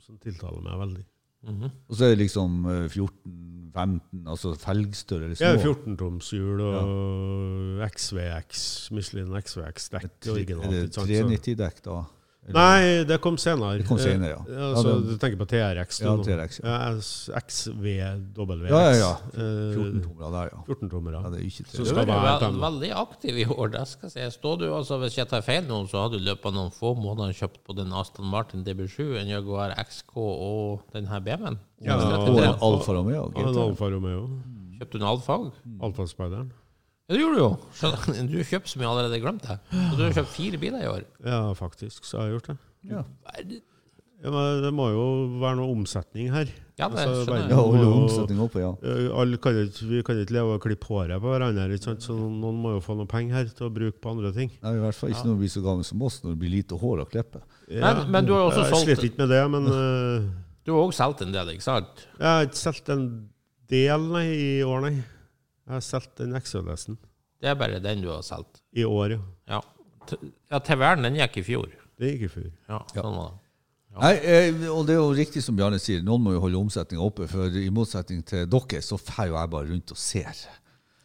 [0.00, 1.04] som tiltaler meg veldig.
[1.44, 1.70] Mhm.
[1.90, 5.42] Og så er det liksom eh, 14-15, altså felgstørrelse.
[5.42, 5.50] små?
[5.50, 8.62] Ja, 14-tomshjul og XVX,
[8.96, 10.94] Michelin XVX-dekk Er det ikke sant?
[10.94, 11.98] Så- 390-dekk da?
[12.52, 13.78] Nei, det kom senere.
[13.78, 14.40] Det kom senere, ja.
[14.44, 15.98] Eh, altså, Ja, det- du tenker på TRX?
[15.98, 16.16] du Ja.
[16.24, 16.68] TRX, ja.
[16.68, 16.96] Ja,
[17.40, 18.68] XVWX.
[18.68, 19.12] Ja, ja, ja.
[19.32, 20.62] Eh, 14 tommer der, ja.
[20.66, 21.30] 14 tommer, ja ja.
[21.30, 23.70] det er ikke Så Du skal er jo være vel, veldig aktiv i år.
[23.72, 24.38] Det skal jeg si.
[24.38, 26.70] Står du altså, Hvis jeg tar feil nå, så har du i løpet av noen
[26.72, 31.58] få måneder kjøpt både en Aston Martin DB7, en Jaguar XK og den her BMW-en.
[31.80, 33.32] Ja, Og en Alfa Romeo.
[33.34, 34.28] Og en Alfa Romeo.
[34.78, 36.50] Kjøpte du en Alfa òg?
[37.04, 37.50] Ja, det gjorde du jo.
[37.76, 38.28] Skjønner.
[38.32, 39.58] Du kjøper så mye allerede glemt det.
[39.74, 41.02] Så du har kjøpt fire biler i år.
[41.26, 42.58] Ja, faktisk, så har jeg gjort det.
[42.90, 43.02] Ja.
[44.24, 45.02] Ja, men det må jo
[45.42, 46.48] være noe omsetning her.
[46.80, 47.50] Ja, det Altså, skjønner jeg.
[47.52, 48.70] ja, holde må omsetning oppe, ja.
[48.80, 52.06] Eh, Alle kan ikke, vi kan ikke leve og klippe håret på hverandre, ikke sant?
[52.08, 54.48] så noen må jo få noe penger her til å bruke på andre ting.
[54.64, 56.54] Nei, I hvert fall ikke når du blir så gammel som oss, når det blir
[56.56, 57.44] lite hår å klippe.
[57.68, 58.88] Men- men du har også solgt...
[58.88, 60.30] jeg sliter ikke med det, men eh,
[60.64, 62.06] Du har òg solgt en del, ikke sant?
[62.16, 63.04] jeg har ikke solgt en
[63.76, 64.94] del nei, i år, nei.
[65.64, 66.98] Jeg har solgt den XL-S-en
[67.40, 68.60] Det er bare den du har solgt.
[68.72, 69.20] i år, ja.
[69.48, 69.60] Ja.
[70.50, 71.70] Ja TV-en den gikk i fjor.
[71.98, 72.50] Det gikk i fjor.
[72.68, 73.40] Ja, sånn var det.
[73.94, 74.00] Ja.
[74.02, 77.04] Nei, eh, og det er jo riktig som Bjarne sier, noen må jo holde omsetninga
[77.04, 77.28] oppe.
[77.30, 80.40] For i motsetning til dere, så drar jo jeg bare rundt og ser.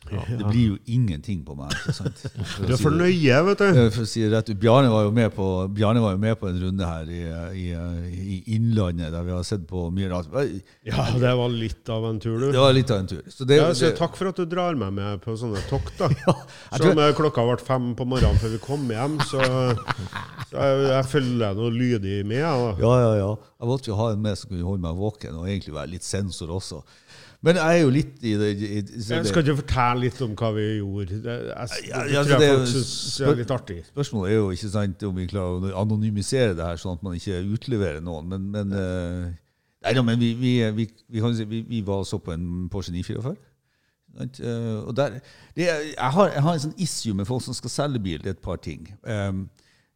[0.09, 1.73] Det blir jo ingenting på meg.
[2.65, 3.79] Du er for det- nøye, vet du.
[3.95, 6.49] For å si det rett Bjarne var jo med på, Bjarne var jo med på
[6.49, 7.21] en runde her i,
[7.59, 7.65] i,
[8.35, 10.27] i Innlandet, der vi har sett på mye rart.
[10.87, 12.51] Ja, det var litt av en tur, du.
[12.57, 13.21] var litt av en tur.
[13.29, 15.93] Så det, Ja, så takk for at du drar meg med på sånne tokt.
[16.01, 16.09] da.
[16.17, 19.41] jeg Som tror- eh, klokka ble fem på morgenen før vi kom hjem, så,
[20.49, 22.43] så jeg, jeg følger noe lydig med.
[22.43, 22.73] Da.
[22.81, 23.29] Ja, ja, ja.
[23.59, 26.05] Jeg måtte jo ha en med som kunne holde meg våken, og egentlig være litt
[26.07, 26.81] sensor også.
[27.45, 30.49] Men jeg er jo litt i det, i, Jeg skal ikke fortelle litt om hva
[30.57, 31.19] vi gjorde.
[31.23, 33.77] Det, jeg, det, Ja, det det folk synes syns er litt artig.
[33.93, 37.15] Spørsmålet er jo ikke sant om vi klarer å anonymisere det her, sånn at man
[37.15, 38.27] ikke utleverer noen.
[38.33, 39.29] Men, men, eh,
[39.85, 40.89] nei, da, men vi, vi, vi,
[41.37, 43.37] si, vi, var så på en Porsche 944.
[44.19, 44.41] Sant?
[44.43, 45.21] Eh, og der,
[45.55, 48.19] det, er- jeg, har, jeg har en sånn issue med folk som skal selge bil.
[48.19, 48.83] Det er et par ting.
[49.07, 49.45] Um,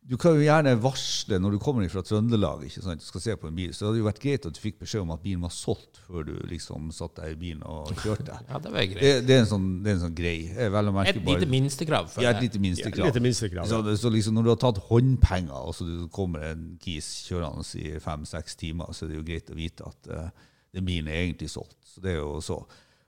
[0.04, 3.00] du kan jo gjerne varsle når du kommer fra Trøndelag ikke sant?
[3.00, 4.82] du skal se på en bil, så det hadde jo vært greit at du fikk
[4.82, 8.36] beskjed om at bilen var solgt før du liksom satt deg i bilen og kjørte.
[8.52, 9.00] Ja, det var greit.
[9.00, 10.36] Det, det, er en sånn, det er en sånn grei.
[10.76, 12.10] Vel å merke Et bare- lite minstekrav.
[12.12, 13.10] for ja, et lite minstekrav.
[13.10, 13.72] Litt minstekrav.
[13.72, 13.98] Ja.
[14.04, 17.96] så liksom når du har tatt håndpenger, og så du kommer en kis kjørende i
[18.04, 21.52] fem-seks timer, så er det jo greit å vite at uh, den bilen er egentlig
[21.54, 21.80] solgt.
[21.88, 22.60] Så det er jo så.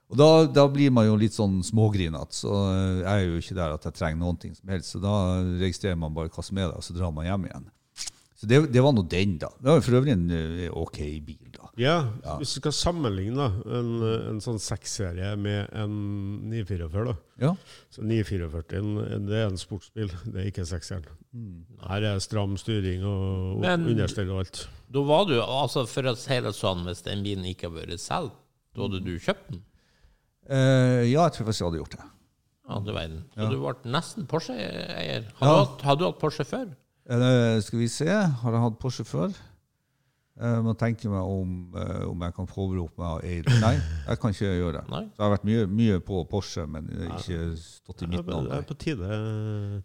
[0.06, 2.36] Og da, da blir man jo litt sånn smågrinete.
[2.44, 4.92] Så eh, jeg er jo ikke der at jeg trenger noen ting som helst.
[4.94, 5.14] Så da
[5.58, 7.66] registrerer man bare hva som er der, og så drar man hjem igjen.
[8.36, 9.48] Så det, det var nå den, da.
[9.56, 11.70] Det var for øvrig en eh, ok bil, da.
[11.80, 11.94] Ja,
[12.38, 13.88] Hvis du skal sammenligne da, en,
[14.30, 15.96] en sånn seksserie med en
[16.52, 17.14] 944 da.
[17.42, 17.50] Ja.
[17.92, 21.04] Så 944 det er en sportsbil, det er ikke sekseren.
[21.84, 24.62] Her er stram styring og Men- understell og alt.
[24.92, 28.04] Da var du, altså For å si det sånn, hvis den bilen ikke hadde vært
[28.04, 28.36] solgt,
[28.76, 29.64] da hadde du kjøpt den?
[30.48, 32.04] Eh, ja, jeg tror faktisk jeg hadde gjort det.
[32.84, 33.24] Du verden.
[33.34, 33.48] Så Ja.
[33.50, 35.24] du ble nesten Porsche-eier.
[35.38, 35.52] Har, Ja.
[35.54, 36.66] du hatt- har du hatt Porsche før?
[37.08, 39.32] Uh, skal vi se, har jeg hatt Porsche før?
[40.36, 43.54] Jeg man tenker meg om, uh, om jeg kan påberope meg å eie det.
[43.62, 43.70] Nei,
[44.06, 44.82] jeg kan ikke gjøre det.
[44.92, 45.00] Nei.
[45.08, 48.50] Så jeg har vært mye, mye på Porsche, men ikke stått i midten mitt navn.
[48.52, 49.08] er på tide.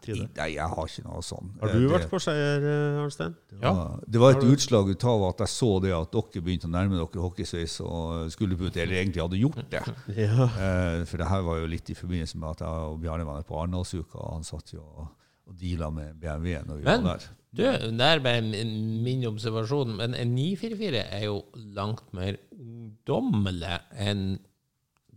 [0.04, 0.28] tide.
[0.36, 1.54] Nei, jeg har ikke noe sånn.
[1.62, 3.36] Har Eh, du det- vært Porsche-eier, eh, Arnstein?
[3.62, 3.72] Ja.
[3.72, 6.68] Ja, det var et du- utslag ut av at jeg så det at dere begynte
[6.68, 9.84] å nærme dere hockeysveis og skulle putte, eller egentlig hadde gjort det.
[10.18, 10.36] Ja.
[10.52, 13.42] uh, For det her var jo litt i forbindelse med at jeg og Bjarne var
[13.44, 15.08] på Arendalsuka, og han satt jo og,
[15.48, 17.30] og deala med BMW når vi Men- var der.
[17.52, 21.42] Du, det er bare min min observasjon, men en 944 er jo
[21.76, 24.22] langt mer ungdommelig enn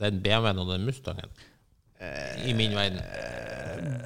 [0.02, 1.30] den BMW-en og den Mustangen.
[2.44, 2.98] I min verden.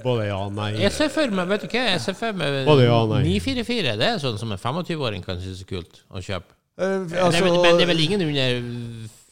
[0.03, 0.75] Både ja og nei.
[0.79, 3.23] Jeg ser for meg vet du hva, jeg ser for meg Både ja og nei.
[3.27, 3.95] 944.
[3.99, 6.55] Det er sånn som en 25-åring kan synes er kult å kjøpe.
[6.79, 8.61] Uh, altså, men, men det er vel ingen under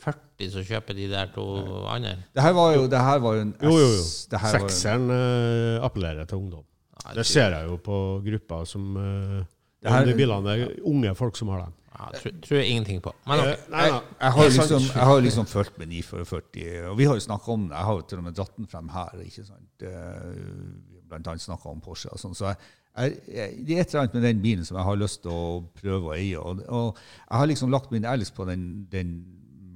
[0.07, 1.45] 40 som kjøper de der to
[1.93, 2.17] andre?
[2.35, 4.09] Det her var jo, det her var jo en S.
[4.33, 6.65] Sekseren eh, appellerer til ungdom.
[7.15, 9.45] Det ser jeg jo på grupper som uh,
[9.83, 11.73] Det her- De bilene er unge folk som har dem.
[11.97, 13.13] Ja, tror, tror jeg ingenting på.
[13.27, 13.53] Men okay.
[13.53, 14.01] Eh, nei, nei.
[14.21, 14.71] Jeg har, er sant.
[14.71, 17.77] liksom, jeg har jo liksom fulgt med 944, og vi har jo snakka om det.
[17.77, 19.15] Jeg har jo til og med dratt den frem her.
[19.25, 19.83] ikke sant?
[19.83, 22.35] Eh, Blant annet snakka om Porsche og sånn.
[22.35, 22.57] Så jeg,
[22.99, 25.31] jeg, jeg, det er et eller annet med den bilen som jeg har lyst til
[25.33, 26.37] å prøve å eie.
[26.41, 29.13] Og, og jeg har liksom lagt min ærlighet på den, den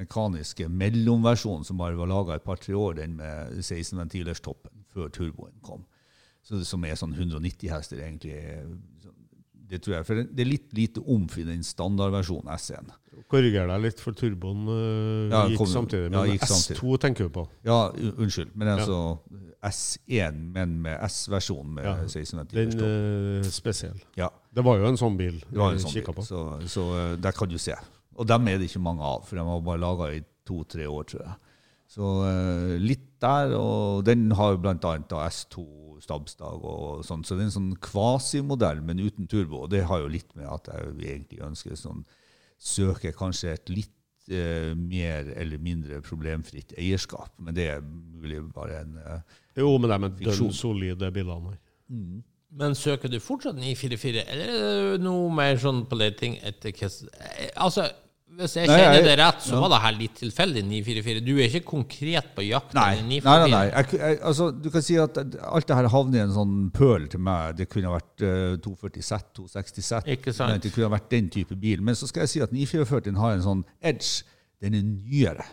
[0.00, 5.52] mekaniske mellomversjonen som bare var laga et par-tre år, den med 16-ventilers toppen, før turboen
[5.64, 5.86] kom.
[6.42, 8.37] Så som er sånn 190 hester, egentlig.
[9.70, 12.88] Det tror jeg, for det er litt lite omf i den standardversjonen S1.
[13.31, 16.09] Korriger deg litt, for turboen uh, Ja, gikk kom- samtidig.
[16.09, 16.79] ja, Men gikk samtidig.
[16.81, 17.44] S2 tenker du på.
[17.66, 17.76] Ja,
[18.16, 18.96] unnskyld, men altså
[19.62, 22.81] S1, men med S-versjon med Ja, 1690.
[22.81, 24.00] Den uh, spesiell.
[24.18, 26.24] Ja, Det var jo en sånn bil det var en sånn bil, på.
[26.26, 27.76] så, så uh, der kan du se.
[28.18, 31.07] Og dem er det ikke mange av, for de var bare laga i to-tre år,
[31.12, 31.37] tror jeg.
[31.90, 37.44] Så uh, litt der, og den har jo annet S2 stabsdag og sånn, så det
[37.44, 39.64] er en sånn kvasimodell, men uten turbo.
[39.64, 42.04] Og det har jo litt med at jeg egentlig ønsker sånn
[42.60, 48.82] Søker kanskje et litt eh, mer eller mindre problemfritt eierskap, men det er mulig bare
[48.82, 51.62] en eh, Jo, men det er med dønn solide bilene her.
[52.60, 56.90] Men søker du fortsatt 944, eller er det noe mer sånn på leting etter hva
[56.90, 57.86] eh, Altså,
[58.40, 59.61] hvis jeg Nei, kjenner jeg- det rett, så ja.
[59.62, 61.20] var det her litt tilfeldig 944.
[61.26, 63.40] Du er ikke konkret på jakt Nei, etter nei, 944?
[63.40, 63.50] nei.
[63.55, 63.66] nei.
[63.70, 67.03] Jeg, jeg, altså, du kan si at alt det her havner i en sånn pøl
[67.12, 67.57] til meg.
[67.61, 69.92] Det kunne ha vært uh, 240 Z, 260 Z.
[70.16, 70.50] Ikke sant?
[70.57, 71.79] Men Det kunne ha vært den type bil.
[71.87, 74.12] Men så skal jeg si at 944 har en sånn edge.
[74.61, 75.46] Den er nyere.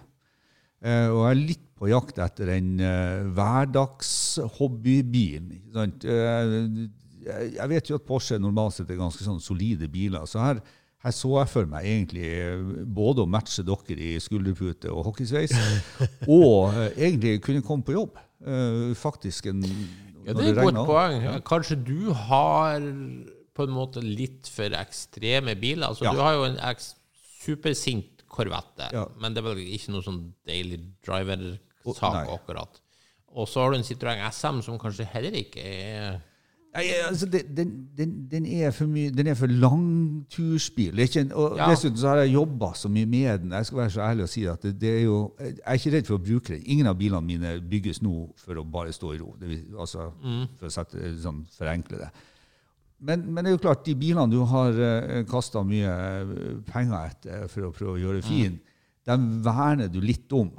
[0.83, 5.43] Uh, og jeg er litt på jakt etter en uh, hverdagshobbybil.
[5.75, 5.81] Uh.
[6.03, 6.89] Eh,
[7.27, 10.23] jeg, jeg vet jo at Porsche normalt sett er ganske sånn solide biler.
[10.29, 10.57] så her
[11.07, 12.61] her så jeg for meg egentlig eh,
[12.99, 15.55] både å matche dere i skulderpute og hockeysveis,
[16.37, 18.19] og eh, egentlig kunne komme på jobb.
[18.45, 19.63] Eh, faktisk en
[20.27, 21.21] Ja, det er et godt poeng.
[21.23, 21.41] poeng.
[21.47, 22.83] Kanskje du har
[23.57, 25.87] på en måte litt for ekstreme biler.
[25.87, 26.11] Altså, Ja.
[26.13, 26.59] Du har jo en
[27.41, 29.05] supersint Corvette, Ja.
[29.17, 32.81] men det er vel ikke noe sånn daily driver-sak akkurat.
[33.33, 36.19] Og så har du en Citroën SM som kanskje heller ikke er
[36.77, 40.99] Nei, altså, den, den, den er for mye Den er for langtursbil.
[41.01, 41.69] Ikke og Ja.
[41.71, 43.51] Dessuten så har jeg jobba så mye med den.
[43.51, 45.93] Jeg skal være så ærlig og si at det, det er jo Jeg er ikke
[45.97, 46.63] redd for å bruke den.
[46.65, 49.33] Ingen av bilene mine bygges nå for å bare stå i ro.
[49.41, 50.11] Vil- altså,
[50.59, 52.09] For å sette, sånn, forenkle det.
[52.99, 57.11] Men, men det er jo klart, de bilene du har uh, kasta mye eh, penger
[57.11, 58.55] etter for å prøve å gjøre fin,
[59.07, 60.49] dem verner du litt om.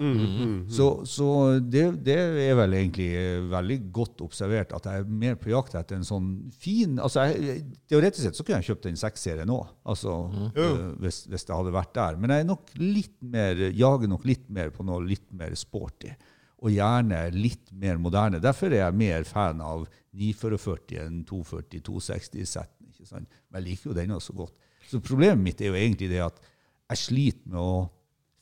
[0.72, 1.28] Så, så
[1.60, 5.76] det, det er vel egentlig eh, veldig godt observert at jeg er mer på jakt
[5.76, 9.58] etter en sånn fin altså jeg, Teoretisk sett så kunne jeg kjøpt en 6-serie nå,
[9.88, 10.14] altså,
[10.54, 12.16] øh, hvis, hvis det hadde vært der.
[12.20, 16.14] Men jeg er nok litt mer, jager nok litt mer på noe litt mer sporty.
[16.58, 18.40] Og gjerne litt mer moderne.
[18.42, 19.84] Derfor er jeg mer fan av
[20.16, 22.88] 944 enn 240, 260 Z-en.
[22.90, 23.38] ikke sant?
[23.52, 24.56] Men jeg liker jo denne så godt.
[24.88, 26.40] Så problemet mitt er jo egentlig det at
[26.88, 27.72] jeg sliter med å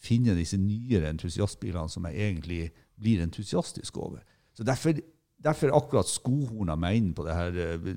[0.03, 2.61] finne disse nyere entusiastbilene som jeg egentlig
[3.01, 4.23] blir entusiastisk over.
[4.57, 4.97] Så derfor,
[5.45, 7.89] derfor akkurat skohorna meg inn på det her, eh,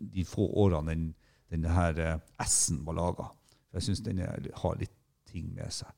[0.00, 1.06] de få årene den,
[1.52, 3.28] denne her eh, S-en var laga.
[3.76, 4.94] Jeg syns den er, har litt
[5.28, 5.90] ting med seg.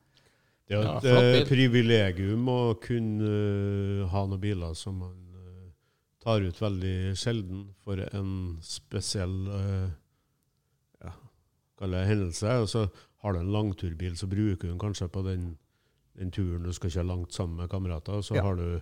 [0.68, 5.16] Det er et Ja, eh, privilegium å kunne ha noen biler som man
[6.28, 8.32] tar ut veldig sjelden for en
[8.64, 9.88] spesiell uh,
[11.00, 11.12] ja,
[11.80, 12.56] hendelse.
[12.64, 12.82] Og så
[13.22, 15.57] har du en langturbil, så bruker du den kanskje på den,
[16.18, 18.20] den turen du skal kjøre langt sammen med kamerater.
[18.22, 18.42] Så Ja.
[18.46, 18.81] har, du,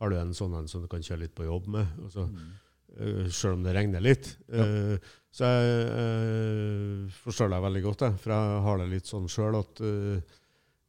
[0.00, 1.86] har du en sånn en som du kan kjøre litt på jobb med.
[2.04, 2.52] Og så, Mm.
[3.00, 4.36] uh, selv om det regner litt.
[4.48, 4.96] Eh,
[5.34, 8.18] så jeg uh, forstår deg veldig godt, jeg.
[8.22, 10.20] For jeg har det litt sånn sjøl at eh,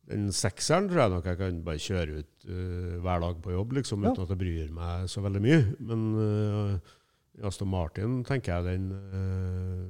[0.06, 3.74] den sekseren tror jeg nok jeg kan bare kjøre ut uh, hver dag på jobb,
[3.80, 4.12] liksom, Ja.
[4.14, 5.62] uten at jeg bryr meg så veldig mye.
[5.80, 9.88] Men uh, Aston Martin tenker jeg den eh,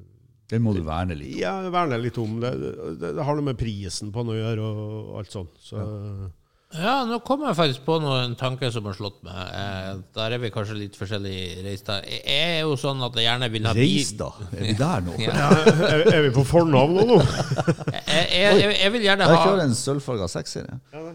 [0.51, 1.39] Den må du verne litt om.
[1.41, 2.35] Ja, verner litt om.
[2.43, 5.55] Det, det, det har noe med prisen på den å gjøre, og alt sånt.
[5.61, 6.29] Så, Ja,
[7.09, 9.37] nå kom jeg faktisk på noen tanker som har slått meg.
[9.53, 11.85] Eh, der er vi kanskje litt forskjellig reist.
[11.87, 12.03] der.
[12.09, 14.27] Jeg er jo sånn at jeg gjerne vil ha bil Reis, da!
[14.51, 15.15] Er vi der nå?
[15.25, 15.49] Ja.
[15.53, 17.17] er, er vi på fornavn nå?
[17.21, 20.67] Jeg, jeg, jeg, jeg vil gjerne ha Jeg kjører en sølvfarga sekser.
[20.91, 21.05] Ja,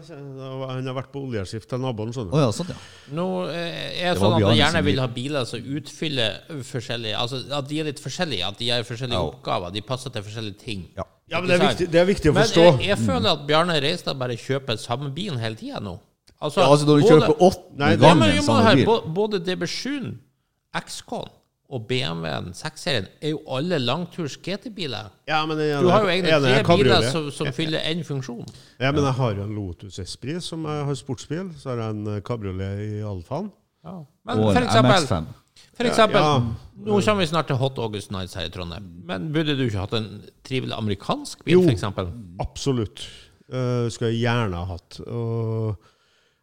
[0.71, 2.41] han har vært på oljeskift til naboen, Å skjønner du.
[2.41, 2.79] ja, sånn, ja.
[3.21, 7.43] Nå eh, er det sånn at jeg gjerne vil ha biler som utfyller forskjellige Altså
[7.59, 9.31] at de er litt forskjellige, at de har forskjellige Ja.
[9.33, 9.73] oppgaver.
[9.75, 10.85] De passer til forskjellige ting.
[10.97, 11.05] Ja.
[11.31, 12.63] Ja, men det er viktig, det er viktig å Men forstå.
[12.65, 15.97] jeg, jeg føler at Bjarne Reistad bare kjøper samme bilen hele tida nå.
[16.41, 20.17] Altså, ja altså, når du både- kjører åttende gangen men, men samme bil Både DB7,
[20.81, 21.29] XK-en
[21.71, 25.07] og BMW-en 6-serien er jo alle langturs GT-biler.
[25.29, 28.43] Ja, men Du har jo egentlig tre er biler som, som fyller én funksjon.
[28.81, 31.53] Ja, men jeg har jo en Lotus Esprit som jeg har sportsbil.
[31.55, 33.47] Så har jeg en kabriolet i Alfaen.
[33.85, 34.01] Ja.
[34.27, 35.31] Men og for en eksempel, MX5.
[35.81, 36.35] For eksempel Ja,
[36.81, 38.87] Nå kommer vi snart til Hot August Nights her i Trondheim.
[39.05, 40.07] Men burde du ikke hatt en
[40.47, 42.09] trivelig amerikansk bil, eksempel?
[42.41, 43.03] Absolutt.
[43.51, 44.97] Uh, skulle jeg gjerne ha hatt.
[45.05, 45.75] Og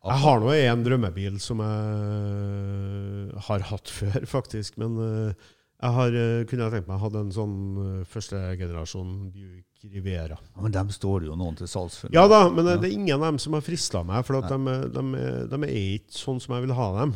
[0.07, 4.79] jeg har nå en drømmebil som jeg har hatt før, faktisk.
[4.79, 5.49] Men uh,
[5.79, 9.67] jeg har, uh, kunne jeg tenkt meg å ha en sånn uh, første generasjon Buick
[9.87, 10.39] Rivera.
[10.55, 12.15] Ja, men dem står det jo noen til salgs for.
[12.15, 14.51] Ja da, men eh, det er ingen av dem som har frista meg, for at
[14.51, 15.05] de, de,
[15.53, 17.13] de er ikke sånn som jeg vil ha dem.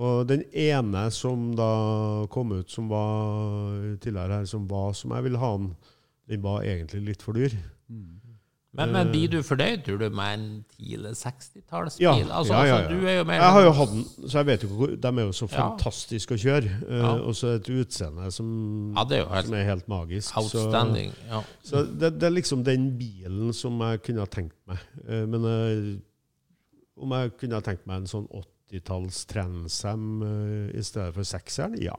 [0.00, 1.70] Og den ene som da
[2.32, 5.74] kom ut, som var tidligere her, som var som jeg ville ha den,
[6.30, 7.52] den var egentlig litt for dyr.
[8.70, 10.42] Men, men blir du fornøyd, tror du, med en
[10.76, 12.04] tidlig 60-tallsbil?
[12.04, 14.28] Ja, altså, ja, ja, altså, du er jo mer Jeg har jo sånn- hatt den,
[14.30, 15.56] så jeg vet jo hvor De er jo så Ja.
[15.56, 16.70] fantastiske å kjøre.
[16.86, 17.10] Uh, Ja.
[17.26, 20.36] Og så et utseende som, Ja, er helt som er helt magisk.
[20.36, 21.12] outstanding.
[21.28, 21.42] Ja.
[21.64, 24.78] Så, så det, det er liksom den bilen som jeg kunne ha tenkt meg.
[25.02, 26.00] Uh, Men uh,
[27.02, 28.28] om jeg kunne ha tenkt meg en sånn
[28.70, 31.74] 80-talls Transam uh, i stedet for sekseren.
[31.82, 31.96] Ja,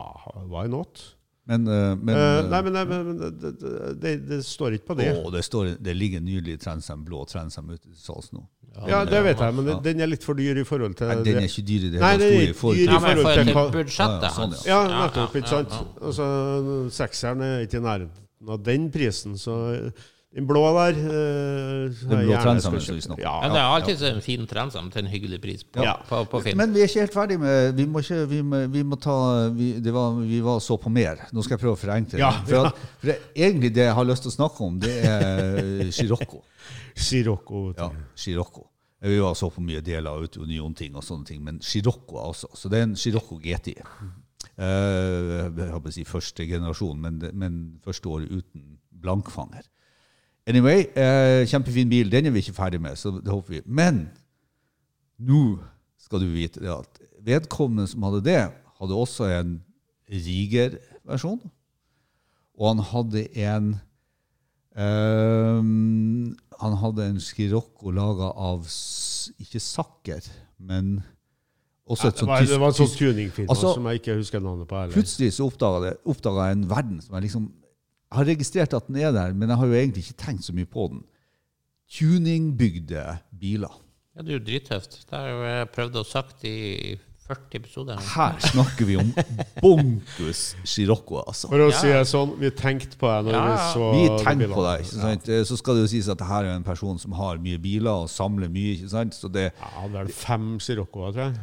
[0.48, 1.02] why not?
[1.50, 3.52] Men, uh, men uh, nei, men, nei, men det,
[4.00, 5.10] det, det, står ikke på det.
[5.18, 8.46] å, det, står, det ligger en nydelig Transam, blå Transam ute til salgs nå.
[8.88, 9.80] Ja, det vet jeg, men Ja.
[9.84, 12.00] den- er litt for dyr i forhold til Nei, den er ikke dyr i det
[12.00, 14.66] hele for- dyr i forhold for til hva- budsjettet Ja, ja, sånn, hans.
[14.66, 15.74] Ja, Ja, nettopp, ikke sant?
[15.76, 16.06] ja, ja.
[16.08, 16.28] Altså,
[17.02, 19.58] sekseren er ikke i nærheten av den prisen, så
[20.32, 23.04] den blå der uh, Den blå vi kjøpt.
[23.04, 25.98] snakker Ja, Men det er alltid en fin trend til en hyggelig pris på, Ja.
[26.08, 26.58] på, på film.
[26.62, 29.50] Men vi er ikke helt ferdig med Vi må, ikke, vi må, vi må ta
[29.52, 31.26] vi, det var, vi var så på mer.
[31.36, 32.22] Nå skal jeg prøve å forenkle.
[32.22, 34.94] Ja, For, at, for det, egentlig det jeg har lyst til å snakke om, det
[35.04, 36.46] er Scirocco.
[36.96, 37.66] Scirocco.
[37.76, 38.70] Ja, Scirocco.
[39.02, 42.48] Vi var så på mye deler av Union-ting og sånne ting, men Scirocco altså.
[42.54, 43.74] Så det er en Scirocco GT.
[44.62, 49.66] Uh, jeg håper å si første generasjon, men, men første året uten blankfanger.
[50.50, 52.10] Anyway, eh, kjempefin bil.
[52.12, 53.62] Den er vi ikke ferdig med, så det håper vi.
[53.66, 54.08] Men
[55.22, 55.60] nå
[56.02, 58.42] skal du vite det at vedkommende som hadde det,
[58.82, 59.60] hadde også en
[60.12, 61.40] Riger-versjon.
[62.60, 63.72] Og han hadde en
[64.72, 70.24] Um, Han hadde en Scirocco laga av ikke sakker,
[70.64, 71.02] men
[71.84, 74.44] også et det, sånt tysk det var en sånn tuningfilm Altså, som jeg ikke husker
[74.46, 74.96] navnet på Eller?
[74.96, 77.50] Plutselig så oppdaga jeg en verden som jeg liksom
[78.12, 80.54] Jeg har registrert at den er der, men jeg har jo egentlig ikke tenkt så
[80.54, 81.04] mye på den.
[81.92, 83.06] Tuningbygde
[83.40, 83.72] biler.
[84.16, 84.98] Ja, det er jo drittøft.
[85.10, 86.98] Det har jo jeg prøvd å sagt i
[87.30, 88.02] 40 episoder.
[88.12, 89.14] Her snakker vi om
[89.64, 91.48] bonkus Scirocco, altså.
[91.54, 91.78] For å Ja.
[91.80, 93.72] si det sånn, vi tenkte på deg når Ja, vi ja.
[93.72, 95.32] så Vi tenkte på deg, ikke sant?
[95.48, 97.92] Så skal det jo sies at det her er en person som har mye biler
[98.04, 98.76] og samler mye.
[98.76, 99.14] ikke sant?
[99.16, 101.40] Så det Ja, det er fem Sciroccoer, tror jeg.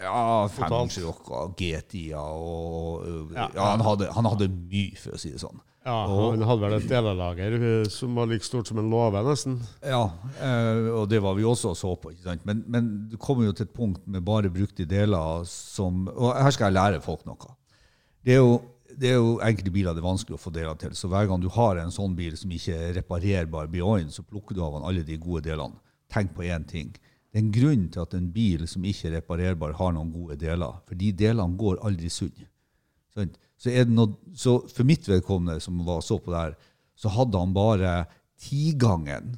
[0.00, 0.88] Ja, fem.
[0.90, 3.48] Sciroccoer, GTI-er og øh, Ja.
[3.54, 5.58] Ja, han hadde, han hadde mye, for å si det sånn.
[5.84, 9.58] Ja, Og- Han hadde vel et delelager som var like stort som en låve, nesten.
[9.84, 12.10] Ja, eh, og det var vi også og så på.
[12.14, 12.46] ikke sant?
[12.46, 16.50] Men, men du kommer jo til et punkt med bare brukte deler som Og her
[16.50, 17.52] skal jeg lære folk noe.
[18.24, 18.62] Det er jo,
[18.96, 20.90] det er jo enkelte biler det er vanskelig å få deler til.
[20.96, 24.54] Så hver gang du har en sånn bil som ikke er reparerbar beyond, så plukker
[24.56, 25.76] du av han alle de gode delene.
[26.08, 26.92] Tenk på én ting.
[27.32, 30.38] Det er en grunn til at en bil som ikke er reparerbar, har noen gode
[30.40, 30.80] deler.
[30.88, 32.32] For de delene går aldri sunn.
[33.14, 33.36] Sant?
[33.60, 36.54] Så, er det noe, så for mitt vedkommende, som var så på det her,
[36.98, 37.94] så hadde han bare
[38.40, 39.34] tigangen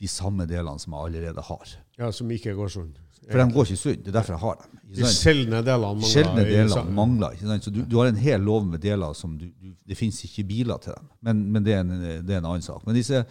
[0.00, 1.76] de samme delene som jeg allerede har.
[2.00, 2.94] Ja, Som ikke går sånn.
[3.20, 3.98] For de går ikke sunn.
[4.00, 4.78] Det er derfor jeg har dem.
[4.96, 6.08] De sjeldne delene mangler.
[6.08, 7.36] Sjeldne delene mangler.
[7.36, 7.66] Ikke sant?
[7.66, 10.46] Så du, du har en hel lov med deler som du, du Det fins ikke
[10.48, 11.10] biler til dem.
[11.28, 11.92] Men, men det, er en,
[12.24, 12.82] det er en annen sak.
[12.86, 13.22] Men disse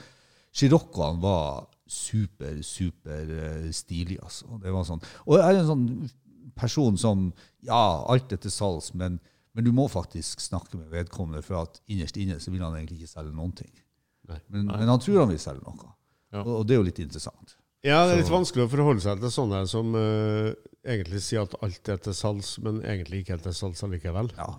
[0.56, 4.22] Chiroccoene var super, super eh, stilige.
[4.24, 4.60] Altså.
[4.62, 5.02] Det var sånn.
[5.26, 5.90] Og jeg er en sånn
[6.60, 7.30] person som
[7.66, 9.18] Ja, alt er til salgs, men,
[9.58, 13.02] men du må faktisk snakke med vedkommende, for at innerst inne så vil han egentlig
[13.02, 13.72] ikke selge noen ting.
[14.30, 14.38] Nei.
[14.54, 15.90] Men, men han tror han vil selge noe.
[16.30, 16.44] Ja.
[16.44, 17.56] Og, og det er jo litt interessant.
[17.82, 20.52] Ja, det er litt Så- vanskelig å forholde seg til sånne som uh,
[20.84, 24.30] egentlig sier at alt er til salgs, men egentlig ikke er til salgs allikevel.
[24.38, 24.50] Ja.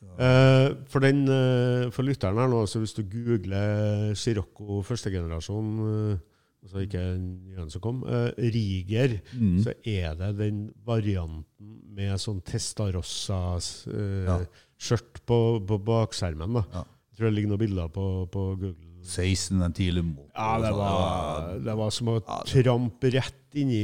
[0.00, 6.14] Uh, for, den, uh, for lytteren her nå, så hvis du googler Scirocco førstegenerasjon, uh,
[6.62, 9.62] altså ikke en som kom, uh, Riger, Mm.
[9.64, 11.44] så er det den varianten
[11.94, 14.40] med sånn Testarossa-skjørt
[14.86, 15.24] Ja.
[15.26, 16.52] på, på bakskjermen.
[16.60, 16.64] da.
[16.72, 16.84] Ja.
[17.10, 18.86] Jeg tror det ligger noen bilder på, på Google.
[19.02, 20.28] 16 ventiler mot.
[20.36, 20.76] Ja, det sånn.
[20.78, 23.80] var, det var som å Ja, trampe rett inn i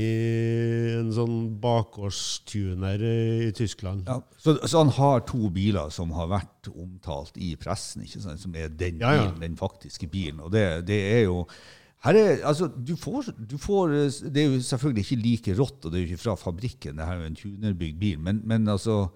[1.01, 3.01] en sånn bakgårdstuner
[3.49, 4.05] i Tyskland.
[4.07, 8.41] Ja, så, så han har to biler som har vært omtalt i pressen, ikke sant?
[8.45, 10.41] som er den bilen, den faktiske bilen.
[10.45, 11.47] Og det, det er jo
[12.07, 13.95] her er, altså, du får, du får,
[14.33, 16.99] Det er jo selvfølgelig ikke like rått, og det er jo ikke fra fabrikken.
[16.99, 18.19] Det her er jo en tunerbygd bil.
[18.23, 19.07] Men, men altså,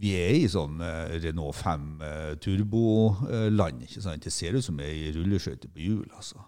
[0.00, 3.82] vi er i sånn eh, Renault 5 eh, turboland.
[3.86, 4.24] ikke sant?
[4.24, 6.06] Det ser ut som ei rulleskøyte på hjul.
[6.16, 6.42] altså.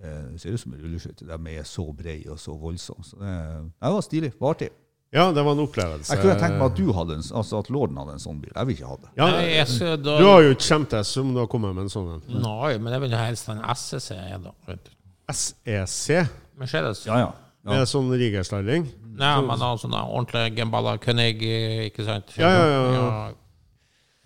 [0.00, 1.28] Eh, Det ser ut som en rulleskøyte.
[1.28, 3.04] De er så brede og så voldsomme.
[3.04, 3.34] Så det,
[3.76, 4.32] det var stilig.
[4.32, 4.70] Det var artig.
[5.10, 6.14] Ja, det var en opplevelse.
[6.14, 8.52] Jeg kunne tenkt meg at du hadde en, altså at lorden hadde en sånn bil.
[8.54, 9.10] Jeg vil ikke ha det.
[9.18, 11.92] ja, jeg skal da, Du har jo ikke deg som du har kommet med en
[11.92, 12.22] sånn en.
[12.44, 14.14] Nei, men jeg vil helst ha en SSC.
[14.44, 14.54] da.
[14.68, 14.92] vet du.
[15.32, 16.26] SEC,
[16.60, 17.04] Mercedes.
[17.08, 17.30] Ja, ja.
[17.66, 18.88] med sånn rigerstalling.
[19.20, 21.42] Nei, men da sånn da ordentlig Gemballa König,
[21.90, 22.32] ikke sant?
[22.40, 23.10] Ja, ja, ja.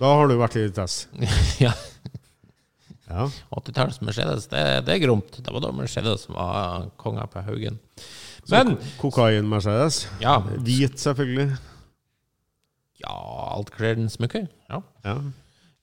[0.00, 1.09] Da har du vært i test.
[1.64, 1.72] ja.
[3.05, 3.28] Ja.
[3.55, 5.36] 80-talls Mercedes, det, det er gromt.
[5.36, 7.78] Det var da Mercedes som var kongen på Haugen.
[8.50, 10.05] Men Kokain-Mercedes.
[10.20, 11.57] ja, Hvit, selvfølgelig.
[13.05, 13.16] ja
[13.55, 14.46] alt kler den smykker.
[14.70, 14.80] Ja.
[15.05, 15.16] Ja.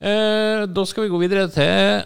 [0.02, 2.04] Eh, da skal vi gå videre til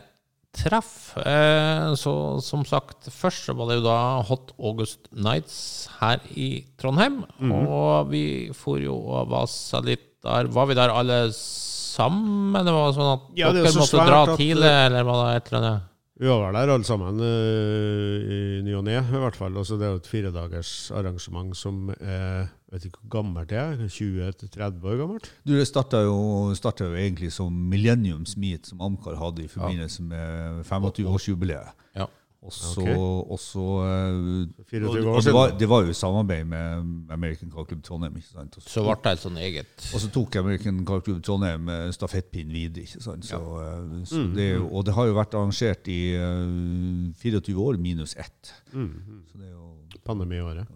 [0.55, 1.15] treff.
[1.19, 3.97] Eh, så som sagt, først så var det jo da
[4.29, 5.57] Hot August Nights
[5.99, 7.21] her i Trondheim.
[7.51, 8.25] Og vi
[8.55, 10.49] for jo og vasa litt der.
[10.51, 12.55] Var vi der alle sammen?
[12.65, 15.51] Det var sånn at Ja, er dere så måtte dra tidlig, eller var det et
[15.51, 15.91] eller annet?
[16.15, 19.57] Vi var der alle sammen eh, i ny og ne, i hvert fall.
[19.59, 23.79] Altså, det er jo et firedagers arrangement som er vet ikke hvor gammelt det er,
[23.87, 25.31] 20-30 år gammelt.
[25.47, 26.19] Du, Det starta jo,
[26.57, 31.73] startet jo egentlig som Millenniums Meet, som Amcar hadde i forbindelse med 25-årsjubileet.
[31.95, 32.07] Ja.
[32.45, 33.31] Og så, Ok.
[33.31, 37.65] og så eh, 24 og, det, var, det var jo i samarbeid med American Car
[37.65, 38.15] Club Trondheim.
[38.19, 38.57] ikke sant?
[38.57, 41.87] Også, så, ble det et sånn eget og så tok American Car Club Trondheim eh,
[41.95, 42.85] stafettpinnen videre.
[42.85, 43.25] ikke sant?
[43.25, 43.71] Så, ja.
[44.05, 48.13] så Mm, det, er og det har jo vært arrangert i eh, 24 år minus
[48.15, 48.53] ett.
[48.73, 49.23] Mm, mm.
[49.31, 49.71] Så det er jo
[50.05, 50.69] Pandemiåret.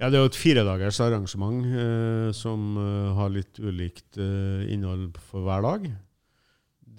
[0.00, 5.18] Ja, det er jo et firedagers arrangement eh, som eh, har litt ulikt eh, innhold
[5.28, 5.90] for hver dag.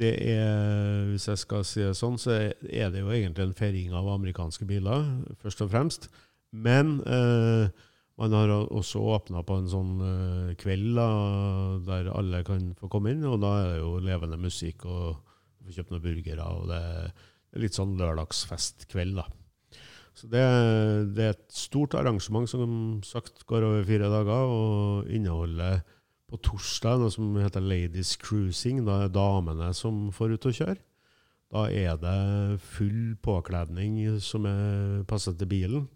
[0.02, 3.95] Det er, hvis jeg skal si det sånn, så er det jo egentlig en feiring
[3.97, 5.08] av amerikanske biler,
[5.41, 6.08] først og fremst.
[6.54, 7.74] Men eh,
[8.22, 11.10] man har også åpna på en sånn eh, kveld da,
[11.89, 15.18] der alle kan få komme inn, og da er det jo levende musikk, og
[15.58, 19.26] du får kjøpt noen burgere, og det er litt sånn lørdagsfestkveld, da.
[20.18, 20.43] Så det,
[21.16, 25.82] det er et stort arrangement som sagt går over fire dager, og inneholder
[26.32, 28.84] på torsdag noe som heter Ladies Cruising.
[28.88, 30.80] Da er damene som får ut og kjøre.
[31.51, 35.89] Da er det full påkledning som er passet til bilen.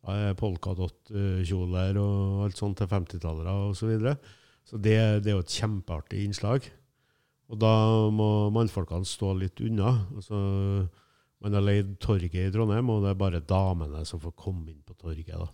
[0.00, 3.80] Da er polkadott-kjoler og alt sånt til 50-tallere osv.
[3.80, 4.14] Så, videre.
[4.64, 6.70] så det, det er jo et kjempeartig innslag.
[7.50, 7.74] Og da
[8.14, 9.90] må mannfolkene stå litt unna.
[10.14, 10.38] Altså,
[11.40, 14.82] man har leid torget i Trondheim, og det er bare damene som får komme inn
[14.84, 15.32] på torget.
[15.32, 15.48] da.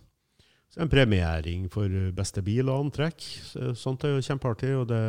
[0.67, 3.23] Så det er en premiering for beste bil og antrekk.
[3.23, 5.03] Så, sånt er jo kjempeartig, og det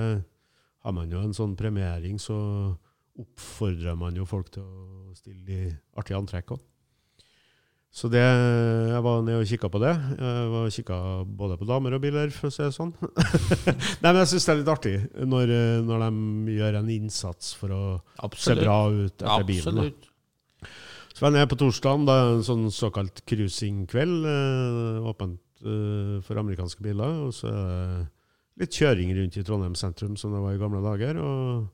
[0.86, 2.38] har man jo en sånn premiering, så
[3.18, 6.66] oppfordrer man jo folk til å stille i artige antrekk òg.
[7.98, 9.94] Så det, jeg var nede og kikka på det.
[10.20, 10.96] Jeg var kikka
[11.40, 12.92] både på damer og biler, for å si det sånn.
[14.04, 14.92] Nei, men jeg syns det er litt artig
[15.26, 15.52] når,
[15.88, 17.82] når de gjør en innsats for å
[18.36, 19.80] se bra ut etter bilen.
[19.80, 20.07] da.
[21.18, 24.26] Så var jeg nede på torsdagen, da en sånn såkalt cruising-kveld.
[24.30, 27.16] Eh, åpent eh, for amerikanske biler.
[27.26, 31.18] Og så det litt kjøring rundt i Trondheim sentrum, som det var i gamle dager.
[31.18, 31.66] Og,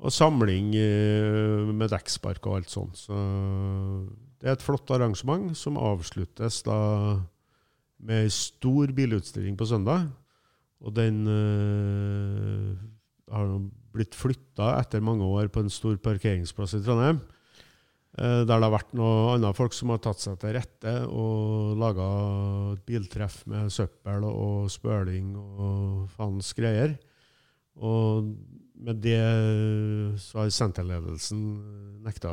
[0.00, 2.96] og samling eh, med dekkspark og alt sånt.
[2.96, 3.20] Så
[4.40, 6.80] det er et flott arrangement som avsluttes da
[8.08, 10.08] med ei stor bilutstilling på søndag.
[10.80, 11.26] Og den
[13.28, 13.56] har
[13.92, 17.20] blitt flytta etter mange år på en stor parkeringsplass i Trondheim.
[18.16, 21.76] Eh, Der det har vært noen andre folk som har tatt seg til rette og
[21.80, 22.06] laga
[22.88, 26.96] biltreff med søppel og spøling og faens greier.
[27.76, 28.32] Og
[28.76, 29.20] med det
[30.20, 31.42] så har senterledelsen
[32.04, 32.32] nekta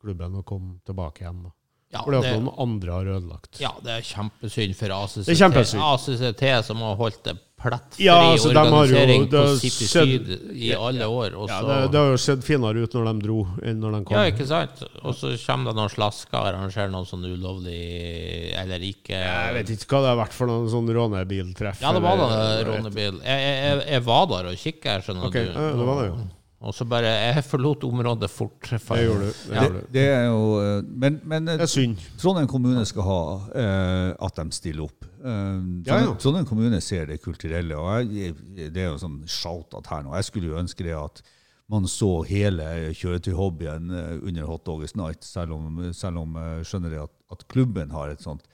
[0.00, 1.44] klubben å komme tilbake igjen.
[1.48, 1.54] da.
[1.90, 3.58] Ja, at det, noen andre har ødelagt.
[3.58, 5.82] ja, det er kjempesynd for ACCT, er kjempesynd.
[5.82, 11.04] ACCT som har holdt det plettfri Ja, altså, har jo- på City Syd i alle
[11.04, 11.34] år.
[11.36, 13.92] Og Ja, så, det, det har jo sett finere ut når de dro, enn når
[13.98, 14.16] de kom.
[14.16, 14.80] ja, ikke sant?
[15.02, 19.74] Og så kommer det noen slasker og arrangerer noen sånn ulovlig eller ikke Jeg vet
[19.76, 21.82] ikke hva det har vært for noen sånn rånebiltreff.
[21.82, 23.20] Ja, det var vet rånebil.
[23.20, 25.50] Jeg, jeg, jeg, jeg var der og kikka, skjønner Ok, du.
[25.52, 26.18] ja, det var det jo.
[26.60, 28.68] Og så bare Jeg forlot området fort.
[28.68, 29.32] Det gjorde du.
[29.48, 29.62] Det Ja.
[29.72, 31.96] det, det er jo eh, Men, men eh, Det er synd.
[32.20, 33.20] Trondheim kommune skal ha
[33.62, 35.04] eh, at de stiller opp.
[35.04, 36.14] Eh, Trondheim, Ja, ja.
[36.20, 38.34] Trondheim kommune ser det kulturelle, og jeg,
[38.74, 40.12] det er jo sånn shout-out her nå.
[40.20, 41.22] Jeg skulle jo ønske det at
[41.70, 42.64] man så hele
[42.98, 47.44] kjøretøyhobbyen eh, under Hot August Night, selv om, selv om jeg skjønner det at, at
[47.48, 48.44] klubben har et sånt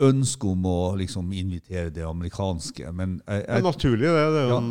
[0.00, 2.92] ønske om å liksom invitere det amerikanske.
[2.96, 4.24] Men jeg, Det er naturlig, det.
[4.34, 4.58] Det er jo Ja.
[4.58, 4.70] en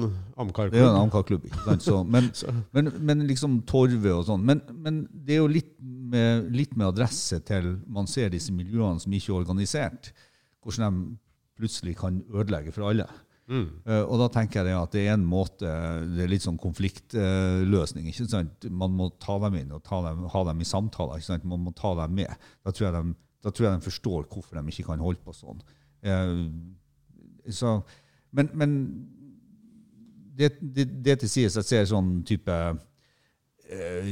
[0.72, 1.02] det er jo en.
[1.04, 1.46] Amcar-klubb.
[1.46, 1.84] ikke sant?
[1.86, 2.32] Så, men,
[2.74, 4.44] men, men liksom Torve og sånn.
[4.46, 9.00] Men, men det er jo litt med, litt med adresse til man ser disse miljøene
[9.00, 10.12] som ikke er organisert,
[10.66, 11.18] hvordan de
[11.60, 13.06] plutselig kan ødelegge for alle.
[13.50, 13.66] Mm.
[13.86, 18.06] Uh, og da tenker jeg at det er en måte Det er litt sånn konfliktløsning.
[18.12, 18.68] ikke sant?
[18.70, 21.18] Man må ta dem inn og ta dem, ha dem i samtaler.
[21.18, 21.48] ikke sant?
[21.50, 22.30] Man må ta dem med.
[22.66, 25.36] Da tror jeg de, da tror jeg de forstår hvorfor de ikke kan holde på
[25.36, 25.62] sånn.
[26.04, 26.36] Eh,
[27.56, 27.80] så,
[28.36, 28.76] men, men
[30.40, 32.56] det, det, det til sies, jeg ser sånn type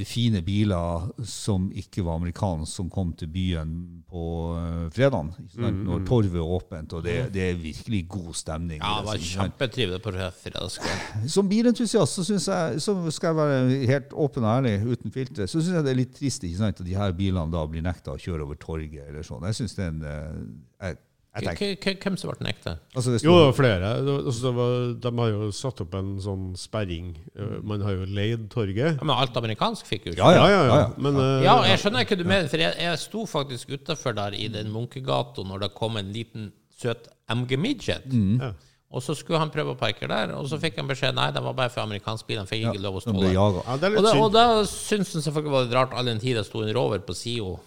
[0.06, 3.72] fine biler som ikke var amerikanske, som kom til byen
[4.10, 5.32] på uh, fredagen.
[5.56, 6.06] Mm, Når mm.
[6.08, 8.82] torvet er åpent, og det, det er virkelig god stemning.
[8.84, 11.28] Ja, det var kjempetrivelig på fredagskvelden.
[11.36, 15.62] Som bilentusiast så, jeg, så skal jeg være helt åpen og ærlig, uten filtre, så
[15.62, 18.14] syns jeg det er litt trist ikke sant, at de her bilene da blir nekta
[18.14, 19.08] å kjøre over torget.
[19.08, 19.46] eller sånn.
[19.50, 20.40] Jeg synes det er en eh,
[20.86, 21.02] jeg,
[21.42, 22.78] Hvem som ble nekta?
[22.96, 23.90] altså Jo, det var flere.
[24.04, 27.16] Det var- Altså, det var, de har jo satt opp en sånn sperring.
[27.38, 28.98] Eh, Man har jo leid torget.
[28.98, 30.88] Ja, men alt amerikansk fikk jo ikke Ja, ja, ja, ja, ja.
[30.98, 34.16] Men eh, Ja, jeg skjønner ikke hva du mener, for jeg, jeg sto faktisk utafor
[34.16, 38.06] der i den Munkegata når det kom en liten søt MG Midget.
[38.12, 38.40] Mm.
[38.42, 38.52] Ja.
[38.90, 41.42] Og så skulle han prøve å parkere der, og så fikk han beskjed nei, det
[41.44, 42.38] var bare for amerikansk bil.
[42.38, 43.34] Han fikk ikke lov å stå der.
[43.34, 46.46] Ja, Og da, og da syntes han selvfølgelig var det rart, all den tid det
[46.46, 47.58] sto en rover på sida.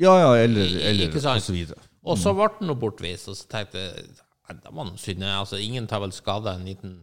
[0.00, 1.76] Ja, ja, eller, eller og så videre.
[2.06, 4.08] Og så ble han bortvist, og så tenkte jeg
[4.50, 5.24] «Nei, det var noe synd.
[5.28, 6.94] Altså, ingen tar vel skade av en liten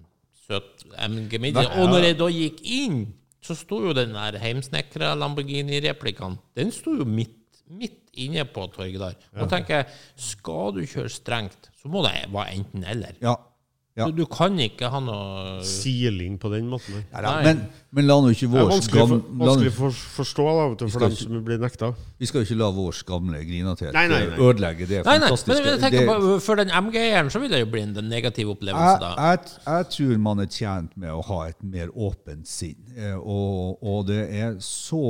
[0.48, 1.70] søt MG Midget.
[1.80, 3.00] Og når jeg da gikk inn,
[3.44, 7.38] så sto jo den der heimsnekra Lamborghini-replikaen Den sto jo midt,
[7.70, 9.20] midt inne på torget der.
[9.38, 9.88] Og tenker jeg,
[10.20, 13.20] skal du kjøre strengt, så må det være enten-eller.
[13.24, 13.38] Ja.
[13.98, 14.06] Ja.
[14.06, 17.00] Du, du kan ikke ha noe Siling på den måten.
[17.12, 17.32] Nei.
[17.48, 17.64] Men,
[17.98, 19.10] men la nå ikke vår skam...
[19.16, 21.90] for, vanskelig nå, for, forstå da, vet du, for dem som blir nekta.
[22.22, 24.38] vi skal jo ikke la vår gamle grinatet Nei, nei, nei.
[24.38, 25.58] ødelegge det Nei, nei, fantastiske.
[25.64, 28.54] men jeg tenker det, på, For den MG-eieren så vil det jo bli en negativ
[28.54, 29.12] opplevelse jeg, da.
[29.32, 32.78] jeg, jeg tror man er tjent med å ha et mer åpent sinn.
[32.94, 35.02] Eh, Og, og det er så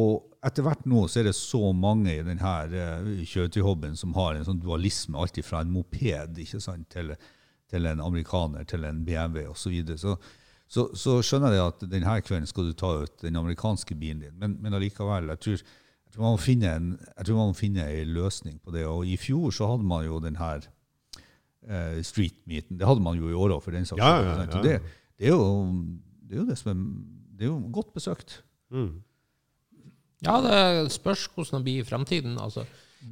[0.47, 4.45] Etter hvert nå så er det så mange i denne uh, kjøretøyhobbyen som har en
[4.47, 7.09] sånn dualisme, alltid fra en moped ikke sant, til,
[7.69, 9.63] til en amerikaner, til en BMW osv.
[9.63, 9.97] Så, videre.
[9.97, 10.17] så
[10.67, 14.33] så, så skjønner jeg at denne kvelden skal du ta ut den amerikanske bilen din,
[14.39, 17.57] men, men allikevel, jeg tror, jeg tror man må finne en jeg tror man må
[17.57, 18.83] finne en løsning på det.
[18.87, 20.67] Og I fjor så hadde man jo denne her
[21.67, 22.79] eh, street-meeten.
[22.79, 24.63] Det hadde man jo i år òg, for den saks Ja, skyld, ja, ja.
[24.63, 25.47] Det, det, er jo,
[26.27, 26.81] det er jo det som er
[27.37, 28.41] Det er jo godt besøkt.
[28.73, 28.91] Mm.
[30.25, 32.39] Ja, det spørs hvordan det blir i fremtiden.
[32.41, 32.65] Altså.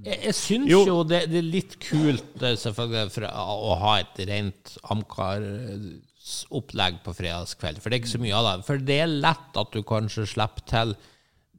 [0.06, 0.80] Jeg, jeg syns Jo.
[0.88, 4.64] jo, det, det er litt kult eh, selvfølgelig for, å ha et rent
[4.94, 7.78] Amcar-opplegg på fredagskveld.
[7.82, 8.56] For det er ikke så mye av det.
[8.68, 10.90] For det er lett at du kanskje slipper til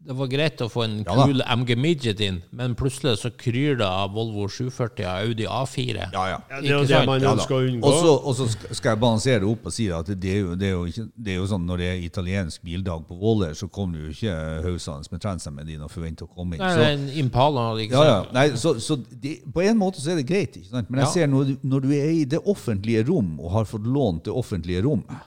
[0.07, 1.25] Det var greit å få en Ja da.
[1.27, 6.05] kul MG Midget inn, men plutselig så kryr det av Volvo 740 og Audi A4.
[6.13, 6.37] Ja, ja.
[6.51, 7.83] Ja, det er jo det man Ja ønsker å unngå.
[8.23, 10.85] Og så- skal jeg balansere opp og si at det er jo, det er jo,
[10.87, 14.07] ikke, det er jo sånn når det er italiensk bildag på Våler, så kommer du
[14.07, 16.61] jo ikke hausende med trendsene din og forventer å komme inn.
[16.63, 17.67] Nei, Så- det er en Impala.
[17.83, 18.23] Ikke Ja, ja.
[18.23, 18.33] sant?
[18.33, 20.89] Nei, så, så det, på en måte så er det greit, ikke sant?
[20.89, 21.13] men jeg Ja.
[21.13, 24.33] ser når du, når du er i det offentlige rom og har fått lånt det
[24.33, 25.19] offentlige rommet,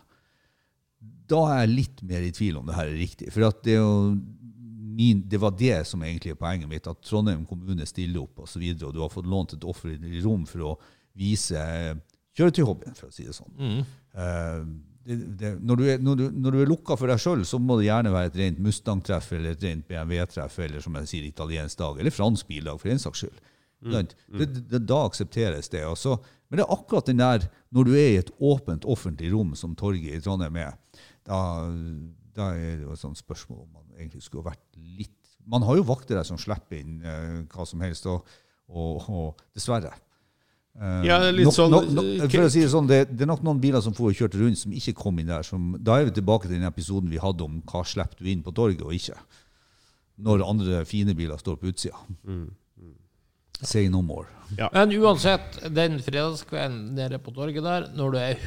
[1.30, 3.32] da er jeg litt mer i tvil om det her er riktig.
[3.32, 4.18] For at det, er jo
[5.00, 8.50] min, det var det som egentlig er poenget mitt, at Trondheim kommune stiller opp og
[8.52, 10.76] så videre, og du har fått lånt et offentlig rom for å
[11.20, 11.95] vise eh,
[12.36, 13.54] kjøretøyhobbyen, for å si det sånn.
[13.56, 13.80] Mm.
[14.20, 17.45] Uh, det, det, når, du er, når, du, når du er lukka for deg sjøl,
[17.47, 21.12] så må det gjerne være et rent Mustang-treff eller et rent BMW-treff eller som jeg
[21.14, 23.39] sier, italiensk dag, eller fransk bildag, for den saks skyld.
[23.93, 24.16] Sant?
[24.28, 25.86] Det, det, da aksepteres det.
[25.88, 26.18] Også.
[26.52, 29.78] Men det er akkurat den der når du er i et åpent, offentlig rom, som
[29.80, 30.76] torget i Trondheim er,
[31.28, 31.39] da,
[32.36, 35.16] da er det jo et sånt spørsmål om man egentlig skulle vært litt
[35.50, 38.26] Man har jo vakter der som slipper inn eh, hva som helst, og,
[38.70, 39.89] og, og dessverre.
[40.78, 43.32] Eh, Ja, litt nok- sånn- nok- nok- for å si det sånn, det, det er
[43.32, 45.41] nok noen biler som får kjørt rundt som ikke kom inn der.
[45.47, 48.43] Som, da er vi tilbake til den episoden vi hadde om hva slipper du inn
[48.45, 49.18] på torget og ikke.
[50.20, 51.97] Når andre fine biler står på utsida.
[52.28, 52.50] Mm.
[53.62, 54.28] Say no more.
[54.72, 58.38] Men uansett, den fredagskvelden nede på torget der, når du er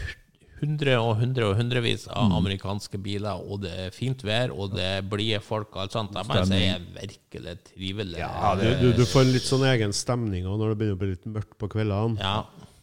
[0.63, 2.37] hundre og hundre og hundrevis av Mm.
[2.39, 6.13] amerikanske biler, og det er fint vær, og det er blide folk og alt sånt,
[6.15, 8.19] det jeg er virkelig trivelig.
[8.23, 11.11] Ja, du, du, du får litt sånn egen stemning også når det begynner å bli
[11.17, 12.23] litt mørkt på kveldene.
[12.23, 12.37] Ja.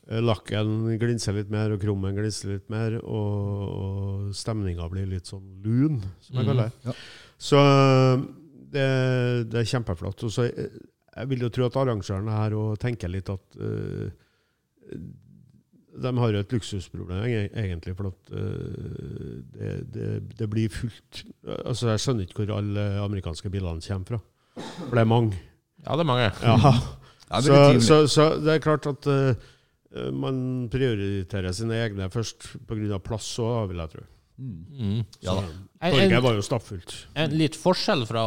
[0.10, 5.30] Eh, Lakken glinser litt mer, og krummen glinser litt mer, og, og stemninga blir litt
[5.32, 6.92] sånn lun, som jeg kaller det.
[6.92, 6.96] Ja.
[7.40, 8.28] Så eh,
[8.76, 8.88] det,
[9.54, 10.28] det er kjempeflott.
[10.28, 10.80] Og så eh,
[11.20, 14.12] jeg vil jo tro at arrangørene her og tenker litt at eh,
[16.04, 17.22] de har jo et luksusproblem,
[17.52, 21.24] egentlig, for at eh, det, det, det blir fullt
[21.64, 24.20] Altså, jeg skjønner ikke hvor alle amerikanske bilene kommer fra.
[24.88, 25.40] For det er mange.
[25.86, 26.30] ja, det er mange.
[26.44, 26.74] Ja.
[27.30, 29.50] Ja, det Så, er så, så, så det er klart at uh,
[30.16, 32.98] man prioriterer sine egne først pga.
[33.06, 34.06] plass òg, vil jeg tro.
[34.40, 35.00] Mm.
[35.22, 35.44] Ja da.
[35.84, 36.94] En, Torget var jo stappfullt.
[37.20, 38.24] en litt forskjell fra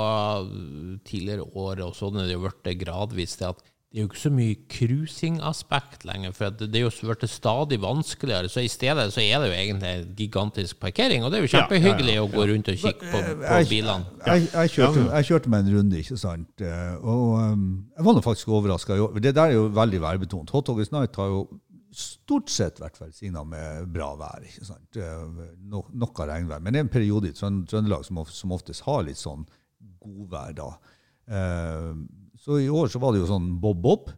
[1.09, 3.63] tidligere år, og sånn er det jo blitt gradvis, til at
[3.93, 8.49] det er jo ikke så mye cruising-aspekt lenger, for det er jo blitt stadig vanskeligere.
[8.49, 11.51] Så i stedet så er det jo egentlig en gigantisk parkering, og det er jo
[11.53, 14.07] Ja, ja, ja, å gå rundt og kikke på, på Jeg- bilene.
[14.27, 16.61] Jeg, jeg, kjørte, jeg kjørte meg en runde, ikke sant.
[16.65, 17.67] Eh, Og um,
[17.97, 18.97] jeg var nå faktisk overraska.
[19.21, 20.51] Det der er jo veldig værbetont.
[20.57, 21.43] Hot August Night har jo
[21.93, 24.41] stort sett vært velsigna med bra vær.
[24.49, 24.97] ikke sant?
[24.97, 26.61] Eh, No, noe regnvær.
[26.65, 29.45] Men det er en periode i Trønd- Trøndelag som, som oftest har litt sånn
[30.01, 30.71] godvær da.
[31.29, 31.93] Eh,
[32.43, 34.09] Så i år så var det jo sånn bob-bob.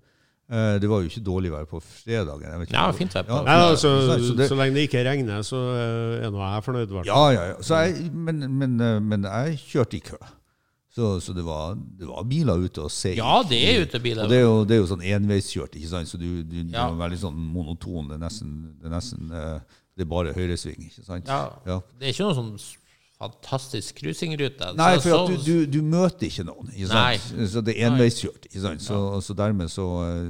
[0.49, 2.43] Eh, Det var jo ikke dårlig vær på fredagen.
[2.45, 5.05] jeg vet ikke Ja, fint vær på Ja, altså, så det- så lenge det ikke
[5.05, 6.89] regner, så eh, er nå jeg fornøyd.
[6.89, 7.07] hvert.
[7.07, 7.55] Ja, ja, ja.
[7.61, 10.17] Så jeg, men, men, eh, men jeg kjørte i kø.
[10.95, 13.17] Så, så det, var, det var biler ute og seig.
[13.17, 14.23] Ja, det er utebiler.
[14.25, 16.07] Og det er jo, det er jo sånn enveiskjørt, ikke sant?
[16.09, 16.87] så du, du, du Ja.
[16.89, 18.09] er veldig sånn monoton.
[18.09, 19.29] Det er nesten, det er, nesten,
[19.97, 21.27] det er bare høyresving, ikke sant?
[21.27, 21.49] Ja.
[21.67, 21.81] Ja.
[21.99, 22.55] Det er ikke noe sånn
[23.21, 24.73] fantastisk cruisingrute.
[24.77, 26.73] Nei, Så- for du, du, du møter ikke noen.
[26.75, 27.47] Ikke?
[27.49, 28.49] Så det er enveiskjørt.
[28.83, 29.87] Så, så dermed så,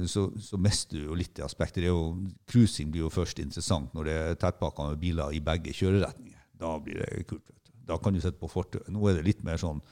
[0.07, 1.87] så, så mister du jo litt det aspektet.
[2.51, 6.39] Cruising blir jo først interessant når det er tettpakka med biler i begge kjøreretninger.
[6.61, 7.43] Da blir det kult.
[7.85, 8.87] Da kan du sitte på fortauet.
[8.89, 9.83] Nå er det litt mer sånn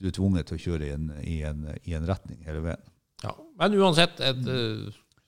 [0.00, 2.86] du er tvunget til å kjøre i en, i en, i en retning hele veien.
[3.20, 3.34] Ja.
[3.60, 4.86] Men uansett, et mm.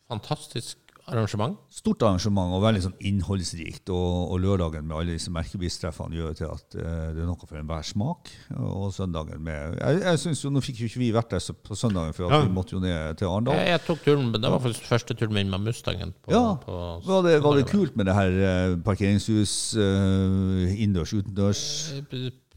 [0.09, 0.81] fantastisk
[1.11, 1.57] arrangement.
[1.73, 3.91] Stort arrangement og veldig sånn innholdsrikt.
[3.93, 7.59] Og, og lørdagen med alle disse merkebistreffene gjør til at uh, det er noe for
[7.61, 8.31] enhver smak.
[8.59, 11.79] Og søndagen med Jeg, jeg synes jo, Nå fikk jo ikke vi vært der på
[11.79, 12.43] søndagen, for Ja.
[12.47, 13.59] vi måtte jo ned til Arendal.
[13.61, 16.15] Jeg, jeg tok turen, men det var faktisk første turen min med Mustangen.
[16.23, 16.45] På, Ja.
[16.63, 21.65] på, Var det, var det kult med det her uh, parkeringshus, uh, innendørs, utendørs?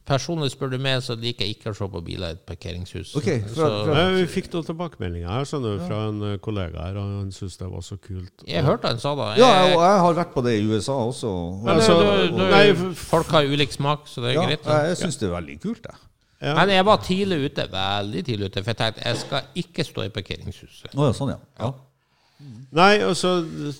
[0.05, 3.15] Personlig spør du meg, så liker jeg ikke å se på biler i et parkeringshus.
[3.17, 6.83] Okay, fra- fra- Så, vi fikk noen tilbakemeldinger her skjønner du, fra en eh, kollega
[6.85, 8.43] her, og han syntes det var så kult.
[8.45, 9.29] jeg hørte han sa det.
[9.41, 11.31] Ja, og jeg har vært på det i USA også.
[11.63, 14.63] Men Altså, du, du, nei, folk har ulik smak, så det er Ja, greit.
[14.69, 15.97] jeg, jeg syns det er veldig kult, jeg.
[16.45, 16.53] Ja.
[16.59, 20.03] Men jeg var tidlig ute, veldig tidlig ute, for jeg tenkte jeg skal ikke stå
[20.05, 20.93] i parkeringshuset.
[20.93, 21.39] Oh, ja, sånn, ja.
[21.63, 21.71] ja.
[22.75, 23.37] Nei, altså,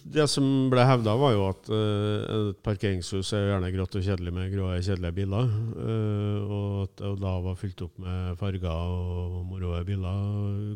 [0.08, 4.34] det som ble hevda, var jo at uh, et parkeringshus er gjerne grått og kjedelig
[4.36, 5.49] med grå, kjedelige biler.
[5.76, 10.24] Uh, og at det da var fylt opp med farger og moro biler,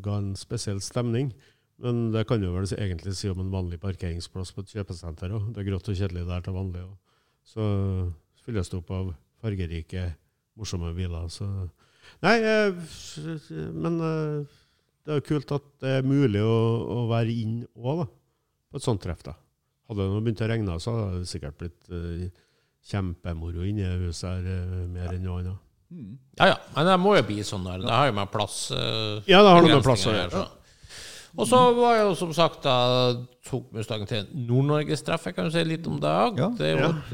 [0.03, 1.31] ga en spesiell stemning.
[1.79, 5.53] Men det kan jo vel egentlig si om en vanlig parkeringsplass på et kjøpesenter òg.
[5.55, 6.83] Det er grått og kjedelig der til vanlig.
[6.83, 7.67] Og så
[8.43, 10.09] fylles det opp av fargerike,
[10.59, 11.31] morsomme biler.
[11.31, 11.47] Så
[12.25, 12.75] Nei, uh,
[13.79, 14.57] men eh,
[15.05, 16.57] det er jo kult at det er mulig å,
[16.95, 18.09] å være inn òg, da.
[18.69, 19.33] På et sånt treff, da.
[19.89, 22.27] Hadde det begynt å regne, så hadde det sikkert blitt uh,
[22.91, 25.65] kjempemoro inne i huset her, uh, mer enn noe annet.
[26.37, 27.81] Ja, ja, men det må jo bli sånn der.
[27.81, 30.45] Det har jo med plass uh, Ja, det har noe med plass å gjøre.
[31.39, 32.75] Og så var jeg jo som sagt da
[33.49, 35.27] tok Mustang til Nord-Norges treff.
[35.29, 36.39] Jeg kan jo si litt om det òg.
[36.41, 36.49] Ja.
[36.57, 36.89] Det er jo Ja.
[36.89, 37.11] et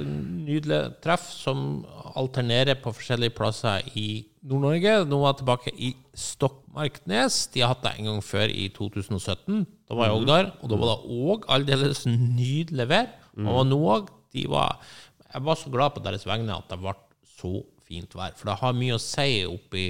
[0.47, 4.95] nydelig treff som alternerer på forskjellige plasser i Nord-Norge.
[5.09, 7.39] Nå var jeg tilbake i Stokmarknes.
[7.53, 9.63] De har hatt det en gang før, i 2017.
[9.89, 10.51] Da var jeg òg der.
[10.61, 13.09] Og da var det òg aldeles nydelig vær.
[13.43, 14.11] Og nå òg.
[14.35, 16.93] Jeg var så glad på deres vegne at det ble
[17.35, 17.53] så
[17.85, 18.35] fint vær.
[18.37, 19.87] For det har mye å si oppi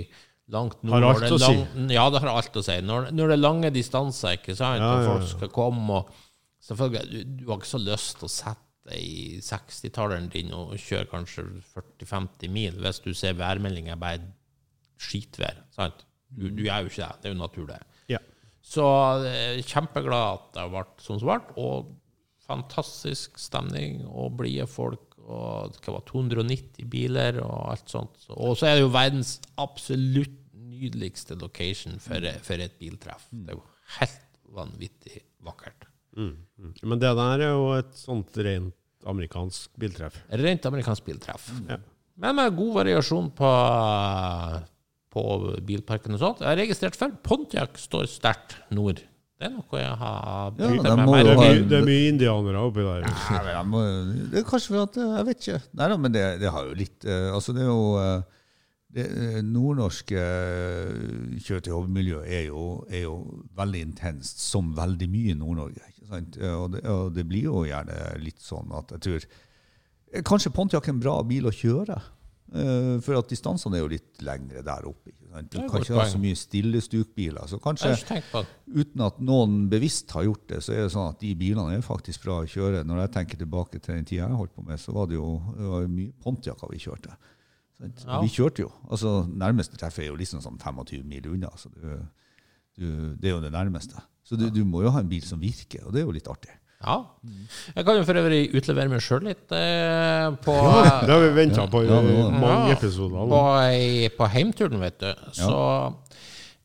[0.53, 1.01] langt nord.
[1.01, 1.55] Har alt å si.
[1.95, 2.77] Ja, det har alt å si.
[2.85, 6.21] Når, når det er lange distanser, ikke sant, Ja, og folk skal komme og
[6.65, 10.71] Selvfølgelig, du, du har ikke så lyst til å sette deg i 60-talleren din og
[10.81, 11.43] kjøre kanskje
[11.75, 14.23] 40-50 mil hvis du ser værmeldinga bare
[15.01, 15.63] skitvær.
[15.75, 16.05] sant?
[16.29, 17.21] Du, du gjør jo ikke det.
[17.21, 17.79] Det er jo naturlig.
[18.11, 18.21] Ja.
[18.65, 18.87] Så
[19.29, 21.55] eh, kjempeglad at det ble sånn som det ble.
[21.61, 21.93] Og
[22.45, 25.15] fantastisk stemning og blide folk.
[25.25, 28.27] Og det var 290 biler og alt sånt.
[28.35, 33.27] Og så er det jo verdens absolutt nydeligste location for, for et biltreff.
[33.31, 33.63] Det er jo
[33.99, 35.87] helt vanvittig vakkert.
[36.15, 36.35] Mm.
[36.57, 36.73] mm.
[36.83, 38.75] Men det der er jo et sånt rent
[39.05, 40.17] amerikansk biltreff.
[40.29, 41.49] Rent amerikansk biltreff.
[41.69, 41.79] Ja.
[42.21, 43.49] Men med god variasjon på,
[45.15, 45.25] på
[45.65, 46.43] bilparken og sånt.
[46.43, 47.13] Jeg har registrert før.
[47.23, 48.99] Pontiac står sterkt nord.
[49.35, 52.61] Det er noe jeg har Ja, meg må Det er mye, det er mye indianere
[52.69, 53.07] oppi der.
[53.51, 53.81] Ja, men må,
[54.31, 55.59] det er kanskje for at eh, Jeg vet ikke.
[55.75, 58.45] Nei da, men det, det har jo litt eh, Altså, det er jo eh,
[58.95, 59.07] det
[59.43, 60.21] nordnorske
[61.43, 62.45] kjøretøymiljø er,
[62.87, 63.15] er jo
[63.59, 65.83] veldig intenst, som veldig mye i Nord-Norge.
[65.89, 66.37] ikke sant?
[66.55, 69.27] Og det, og det blir jo gjerne litt sånn at jeg tror
[70.23, 71.97] Kanskje Pontiac er en bra bil å kjøre.
[72.53, 75.13] Eh, For at distansene er jo litt lengre der oppe.
[75.51, 77.47] Du kan ikke ha så mye stillestukbiler.
[77.51, 77.91] Så kanskje
[78.71, 81.83] uten at noen bevisst har gjort det, så er det sånn at de bilene er
[81.85, 82.85] faktisk bra å kjøre.
[82.87, 85.29] Når jeg tenker tilbake til den tida jeg holdt på med, så var det jo
[85.57, 87.17] det var mye Pontiacer vi kjørte.
[88.05, 88.21] Ja.
[88.23, 88.69] Vi kjørte jo.
[88.87, 91.51] altså Nærmeste treff er jo liksom sånn 25 mil unna.
[91.59, 91.89] så du,
[92.79, 92.85] du,
[93.19, 93.99] Det er jo det nærmeste.
[94.25, 96.29] Så du, du må jo ha en bil som virker, og det er jo litt
[96.31, 96.55] artig.
[96.85, 96.97] Ja.
[97.75, 101.65] Jeg kan jo for øvrig utlevere meg sjøl litt eh, på, Det har vi venta
[101.71, 103.25] på i Ja, ja, mange episoder.
[103.31, 103.43] på,
[104.19, 105.09] på heimturen, vet du.
[105.33, 105.57] Så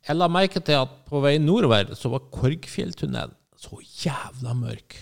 [0.09, 4.95] jeg la merke til at på vei nordover så var Korgfjelltunnelen så jævla mørk.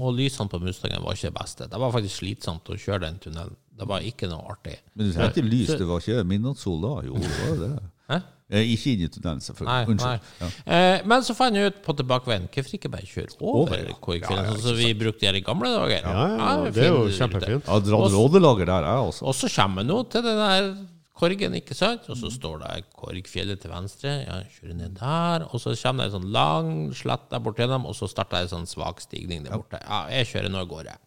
[0.00, 1.66] Og lysene på Mustangen var ikke det beste.
[1.68, 3.56] Det var faktisk slitsomt å kjøre den tunnelen.
[3.78, 4.78] Det var ikke noe artig.
[4.96, 6.92] Men du trengte lys, det var ikke midnattssol da?
[7.06, 7.72] Jo, det var det.
[8.08, 8.18] Hæ?
[8.50, 9.96] Eh, Ikke inn i tunnelen, Nei, selvfølgelig.
[10.00, 10.12] nei.
[10.40, 10.46] Ja.
[10.72, 13.96] Eh, men så fant jeg ut på tilbakeveien hvorfor ikke bare kjøre over Over, ja.
[14.00, 16.00] Korgfjellet, Ja, ja, sånn som vi brukte her i gamle dager.
[16.00, 17.66] Ja, ja, Ja, det er jo kjempefint.
[17.68, 19.26] Har dratt rådelager der, jeg også.
[19.28, 20.70] Og så kommer jeg nå til den der
[21.18, 22.08] Korgen, ikke sant?
[22.08, 24.12] Og så står det Korgfjellet til venstre.
[24.24, 25.44] Ja, kjører ned der.
[25.52, 28.52] Og så kommer det en sånn lang slett der borte gjennom, og så starter en
[28.54, 29.80] sånn svak stigning der borte.
[29.82, 30.98] Ja, jeg kjører nå går, jeg.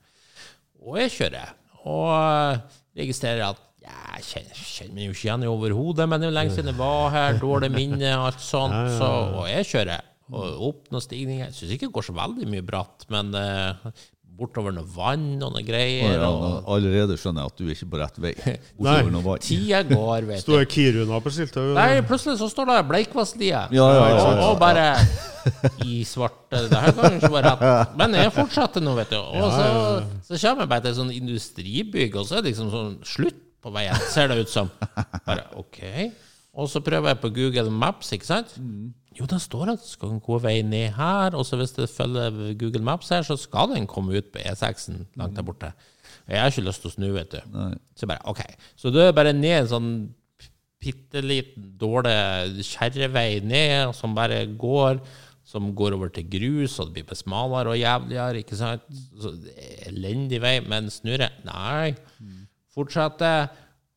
[0.84, 1.54] Og jeg kjører.
[1.88, 2.60] Og eh,
[3.02, 3.64] registrerer at ja,
[4.22, 6.72] jeg kjenner, kjenner meg jo ikke igjen i overhodet, men det er jo lenge siden
[6.72, 8.80] jeg var her, dårlig minne og alt sånt.
[9.00, 9.12] Så,
[9.42, 10.08] og jeg kjører.
[10.32, 11.50] Og opp noen stigninger.
[11.50, 13.89] Jeg syns ikke det går så veldig mye bratt, men uh,
[14.42, 16.14] bortover noe vann og noe Og greier.
[16.16, 18.32] ja, og allerede skjønner jeg at du er ikke på rett vei.
[18.78, 19.44] Bortover noe vann.
[19.50, 20.46] Tida går, vet du.
[20.46, 21.74] Står Kiruna på skiltet?
[21.76, 23.66] Nei, plutselig så står det Bleikvasslia.
[23.76, 24.48] Ja, ja, ja, og, ja.
[24.48, 24.88] og bare
[25.84, 27.96] i svarte Det her kan ikke være rett.
[28.00, 29.20] Men jeg fortsetter nå, vet du.
[29.20, 29.70] Og så,
[30.30, 33.48] så kommer jeg bare til et sånn industribygg, og så er det liksom sånn slutt
[33.62, 34.72] på veien, ser det ut som.
[35.28, 35.82] Bare OK.
[36.51, 38.55] Og så prøver jeg på Google Maps, ikke sant?
[39.16, 42.53] Jo, det står at det skal gå vei ned her, og så hvis det følger
[42.59, 45.72] Google Maps her, så skal den komme ut på E6-en langt der borte.
[46.28, 47.39] Jeg har ikke lyst til å snu, vet du.
[47.99, 48.43] Så bare OK.
[48.80, 49.91] Så du er bare ned en sånn
[50.82, 55.01] bitte liten, dårlig kjerrevei ned, som bare går,
[55.45, 58.88] som går over til grus, og det blir besmalere smalere og jævligere, ikke sant?
[59.22, 59.34] Så
[59.89, 61.30] elendig vei, men snurre?
[61.45, 61.91] Nei.
[62.76, 63.49] Fortsetter.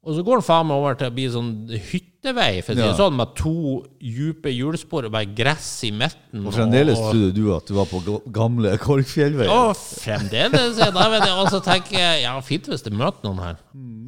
[0.05, 2.83] Og så går den faen meg over til å bli sånn hyttevei, for å si
[2.83, 2.97] det Ja.
[2.99, 6.45] sånn, med to dype hjulspor og bare gress i midten.
[6.45, 9.49] Og fremdeles og- trodde du at du var på gamle Korgfjellveien.
[9.49, 11.33] Ja, fremdeles vet jeg.
[11.41, 13.57] Og så tenker jeg ja, fint hvis det møter noen her.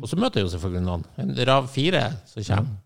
[0.02, 1.04] Og så møter jeg jo selvfølgelig noen.
[1.16, 2.76] En Rav 4 som kommer.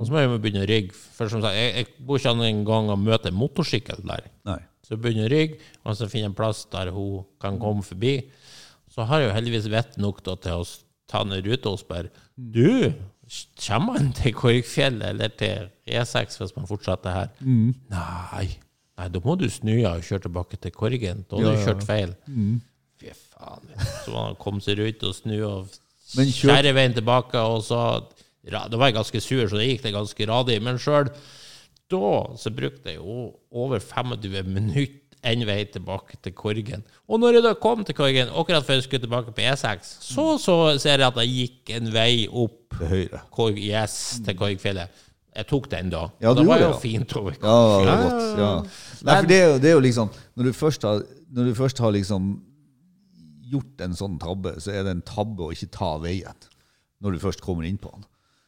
[0.00, 0.92] Og så må jeg begynne å rygge.
[1.14, 4.24] For som sagt, jeg, jeg går ikke an en gang å møte en motorsykkel der.
[4.44, 4.58] Nei.
[4.82, 7.84] Så jeg begynner å rygge, og så finner jeg en plass der hun kan komme
[7.84, 8.24] forbi.
[8.90, 10.66] Så har jeg jo heldigvis vett nok til å
[11.10, 12.92] ta ned ruta og spørre Du,
[13.58, 17.32] kommer man til Korgfjellet eller til E6 hvis man fortsetter her?
[17.90, 18.46] Nei.
[18.96, 21.24] Nei, da må du snu ja, og kjøre tilbake til Korgen.
[21.28, 22.14] Da har du kjørt feil.
[22.96, 23.72] Fy faen.
[24.04, 25.74] Så må han komme seg rundt og snu og
[26.16, 27.80] skjære veien tilbake, og så
[28.46, 30.60] Da var jeg ganske sur, så det gikk det ganske radig.
[30.62, 31.10] Men sjøl
[31.90, 36.84] da så brukte jeg jo over 25 minutter en vei tilbake til Korgen.
[37.10, 40.26] Og når jeg da kom til Korgen, akkurat før jeg skulle tilbake på E6, så,
[40.42, 43.20] så ser jeg at jeg gikk en vei opp Til høyre.
[43.34, 43.96] Korg, yes,
[44.26, 45.02] til Korgfjellet.
[45.36, 46.06] Jeg tok den da.
[46.24, 46.80] Ja, det du var det jo ja.
[46.80, 48.38] fint over Ja, det var godt.
[48.40, 48.50] Ja.
[49.04, 51.02] Nei, for det er, jo, det er jo liksom Når du først har,
[51.36, 52.30] når du først har liksom
[53.46, 56.46] gjort en sånn tabbe, så er det en tabbe å ikke ta veien
[57.04, 58.06] når du først kommer inn på den,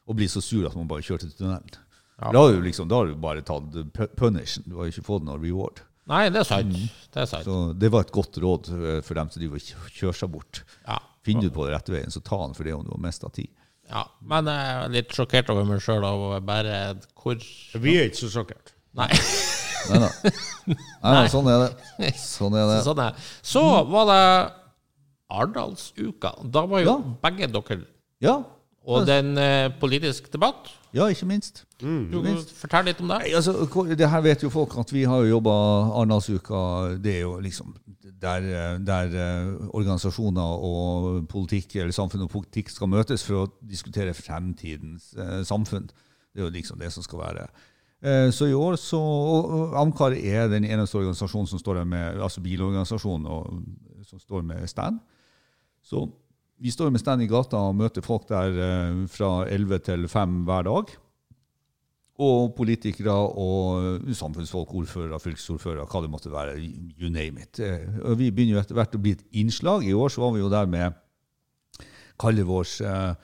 [0.08, 1.76] og blir så sur at man bare kjører til tunnelen.
[2.18, 4.64] Da har du liksom, da har du bare tatt pu- punishen.
[4.66, 5.84] Du har jo ikke fått noe reward.
[6.08, 6.72] Nei, det er sant.
[7.12, 7.44] Det er sant.
[7.44, 10.62] Så det var et godt råd eh, for dem som driver og kjører seg bort.
[10.86, 10.96] Ja.
[11.28, 13.28] Finner du på det rette veien, så ta den for det om du har mista
[13.34, 13.50] tid.
[13.90, 14.06] ja.
[14.24, 16.78] Men jeg er litt sjokkert over meg sjøl over bare
[17.18, 17.36] hvor
[17.82, 18.72] Vi er ikke så sjokkert.
[18.96, 19.08] Nei.
[19.90, 20.08] Nei da.
[20.72, 22.14] Nei, da, sånn er det.
[22.18, 22.78] Sånn er det.
[22.88, 23.28] Sånn er.
[23.44, 24.22] Så var det
[25.30, 26.32] Arendalsuka.
[26.48, 26.98] Da var jo Ja.
[27.28, 27.82] begge dere
[28.24, 28.42] Ja,
[28.88, 30.70] Og den eh, politisk debatt.
[30.94, 31.64] Ja ikke minst.
[31.80, 33.18] Du kan Fortell litt om det.
[33.22, 33.54] Nei, altså,
[33.92, 35.54] det her vet jo folk at vi har jo jobba
[36.00, 36.62] Arendalsuka.
[37.02, 37.74] Det er jo liksom
[38.22, 44.16] der, der eh, organisasjoner og politikk, eller samfunn og politikk skal møtes for å diskutere
[44.16, 45.88] fremtidens eh, samfunn.
[45.88, 47.48] Det er jo liksom det som skal være.
[48.02, 52.22] Eh, så i år så og Amcar er den eneste organisasjonen som står der med,
[52.22, 53.62] altså bilorganisasjonen og,
[54.06, 55.00] som står med stand.
[55.82, 56.06] Så
[56.58, 60.40] vi står med stand i gata og møter folk der eh, fra 11 til 5
[60.48, 60.96] hver dag.
[62.18, 66.56] Og politikere og samfunnsfolk, ordførere, fylkesordførere, hva det måtte være.
[66.98, 67.60] You name it.
[67.62, 69.86] Eh, Og vi begynner jo etter hvert å bli et innslag.
[69.86, 70.98] I år så var vi jo der med
[72.18, 73.14] kalle vårs eh,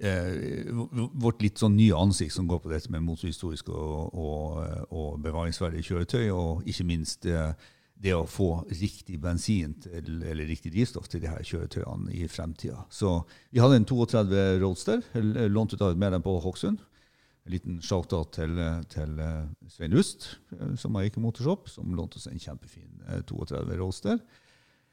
[0.00, 5.90] vårt litt sånn nye ansikt som går på dette med motorhistorisk og, og, og bevaringsverdige
[5.90, 7.52] kjøretøy, og ikke minst eh,
[8.00, 12.86] det å få riktig bensin til, eller riktig drivstoff til de her kjøretøyene i fremtida.
[12.88, 13.18] Så
[13.52, 15.02] vi hadde en 32 Roadster,
[15.52, 16.80] lånt ut av et medlem på Hokksund.
[17.44, 18.56] En liten shout-out til,
[18.92, 20.26] til eh, Svein Rust,
[20.56, 24.20] eh, som har Eike Motorshop, som lånte oss en kjempefin eh, 32 Roadster.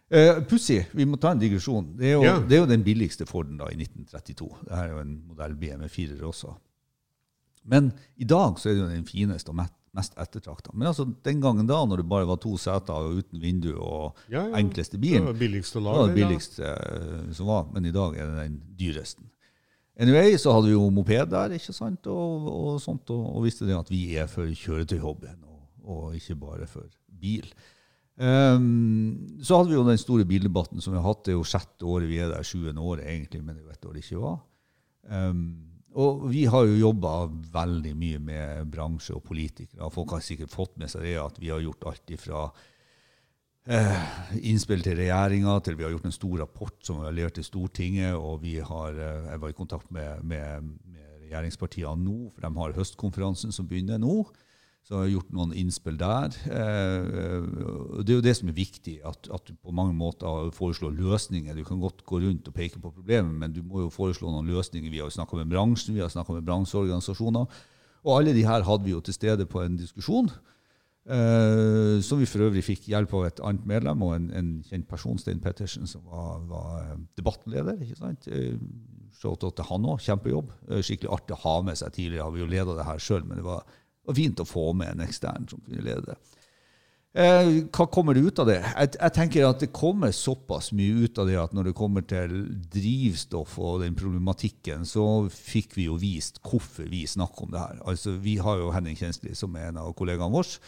[0.08, 1.90] Uh, Pussig, vi må ta en digresjon.
[2.00, 2.38] Det er, jo, Ja.
[2.40, 4.48] det er jo den billigste Forden da, i 1932.
[4.64, 6.54] Dette er jo en modell BMW 4-er også.
[7.68, 9.58] Men i dag så er det jo den fineste og
[9.98, 10.72] mest, ettertrakta.
[10.74, 14.20] Men altså, den gangen da, når det bare var to seter og uten vindu og
[14.30, 14.60] Ja, ja.
[14.62, 16.18] enkleste Det bilen, var billigste det var det ja.
[16.22, 19.26] billigste eh, som var, men i dag er det den dyreste.
[19.98, 23.66] Anyway, så hadde vi jo moped der, ikke sant, og, og sånt, og, og visste
[23.66, 26.86] det at vi er for kjøretøyhobbyen, og, og ikke bare for
[27.18, 27.50] bil.
[28.18, 31.48] Um, så hadde vi jo den store bildebatten som vi har hatt, det er jo
[31.50, 34.06] sjette året vi er der, sjuende året egentlig, men det er jo ett år det
[34.06, 34.38] ikke var.
[35.14, 35.44] Ehm,
[35.98, 37.14] og vi har jo jobba
[37.54, 39.90] veldig mye med bransje og politikere.
[39.94, 42.44] Folk har sikkert fått med seg det at vi har gjort alt ifra
[43.66, 44.04] eh,
[44.52, 47.48] innspill til regjeringa, til vi har gjort en stor rapport som vi har levert til
[47.48, 48.14] Stortinget.
[48.14, 52.54] Og vi har, eh, jeg var i kontakt med, med, med regjeringspartiene nå, for de
[52.62, 54.22] har høstkonferansen som begynner nå.
[54.88, 56.36] Så jeg har gjort noen innspill der.
[56.48, 57.08] Eh,
[58.08, 61.58] det er jo det som er viktig, at, at du på mange måter foreslår løsninger.
[61.58, 64.48] Du kan godt gå rundt og peke på problemet, men du må jo foreslå noen
[64.48, 64.88] løsninger.
[64.88, 67.58] Vi har jo snakka med bransjen, vi har snakka med bransjeorganisasjoner.
[68.08, 70.30] Og alle de her hadde vi jo til stede på en diskusjon.
[71.04, 74.88] Eh, som vi for øvrig fikk hjelp av et annet medlem og en, en kjent
[74.88, 77.76] person, Stein Pettersen, som var, var eh, debattleder.
[77.84, 78.30] ikke sant?
[79.20, 80.00] Shout-out til han òg.
[80.08, 80.56] Kjempejobb.
[80.80, 81.92] Skikkelig artig å ha med seg.
[81.92, 83.68] Tidligere har vi jo leda det her sjøl, men det var,
[84.08, 86.18] var fint å få med en ekstern som kunne lede det.
[87.18, 88.60] Eh, hva kommer det ut av det?
[88.62, 92.04] Jeg, jeg tenker at Det kommer såpass mye ut av det at når det kommer
[92.06, 92.36] til
[92.70, 97.80] drivstoff og den problematikken, så fikk vi jo vist hvorfor vi snakker om det her.
[97.90, 100.62] Altså, Vi har jo Henning Kjensli, som er en av kollegaene våre.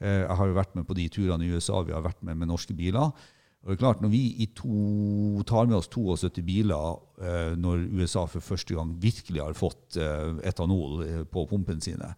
[0.00, 2.40] Eh, jeg har jo vært med på de turene i USA vi har vært med
[2.40, 3.14] med norske biler.
[3.62, 8.26] Og det er klart, Når vi to, tar med oss 72 biler eh, når USA
[8.26, 12.10] for første gang virkelig har fått eh, etanol eh, på pumpene sine,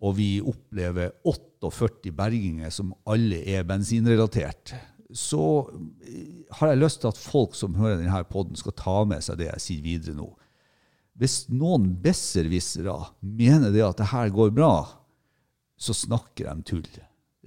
[0.00, 4.72] og vi opplever 48 berginger som alle er bensinrelatert,
[5.12, 5.42] så
[6.06, 9.40] eh, har jeg lyst til at folk som hører denne poden, skal ta med seg
[9.40, 10.28] det jeg sier videre nå.
[11.20, 14.72] Hvis noen besserwissere mener det at det her går bra,
[15.80, 16.90] så snakker de tull.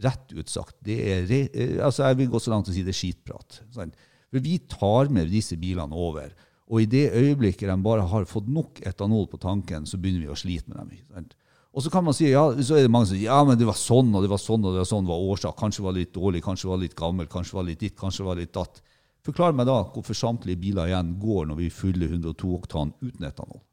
[0.03, 0.77] Rett ut sagt.
[0.85, 3.61] Re- eh, altså jeg vil gå så langt som å si det er skitprat.
[3.73, 6.33] For vi tar med disse bilene over.
[6.69, 10.33] Og i det øyeblikket de bare har fått nok etanol på tanken, så begynner vi
[10.33, 11.27] å slite med dem.
[11.73, 13.65] Og så kan man si, ja, så er det mange som sier ja, men det
[13.65, 15.55] var sånn og det var sånn og det var sånn var årsak.
[15.57, 18.53] Kanskje var litt dårlig, kanskje var litt gammel, kanskje var litt ditt, kanskje var litt
[18.53, 18.81] datt.
[19.25, 23.63] Forklar meg da hvorfor samtlige biler igjen går når vi fyller 102 oktan uten etanol.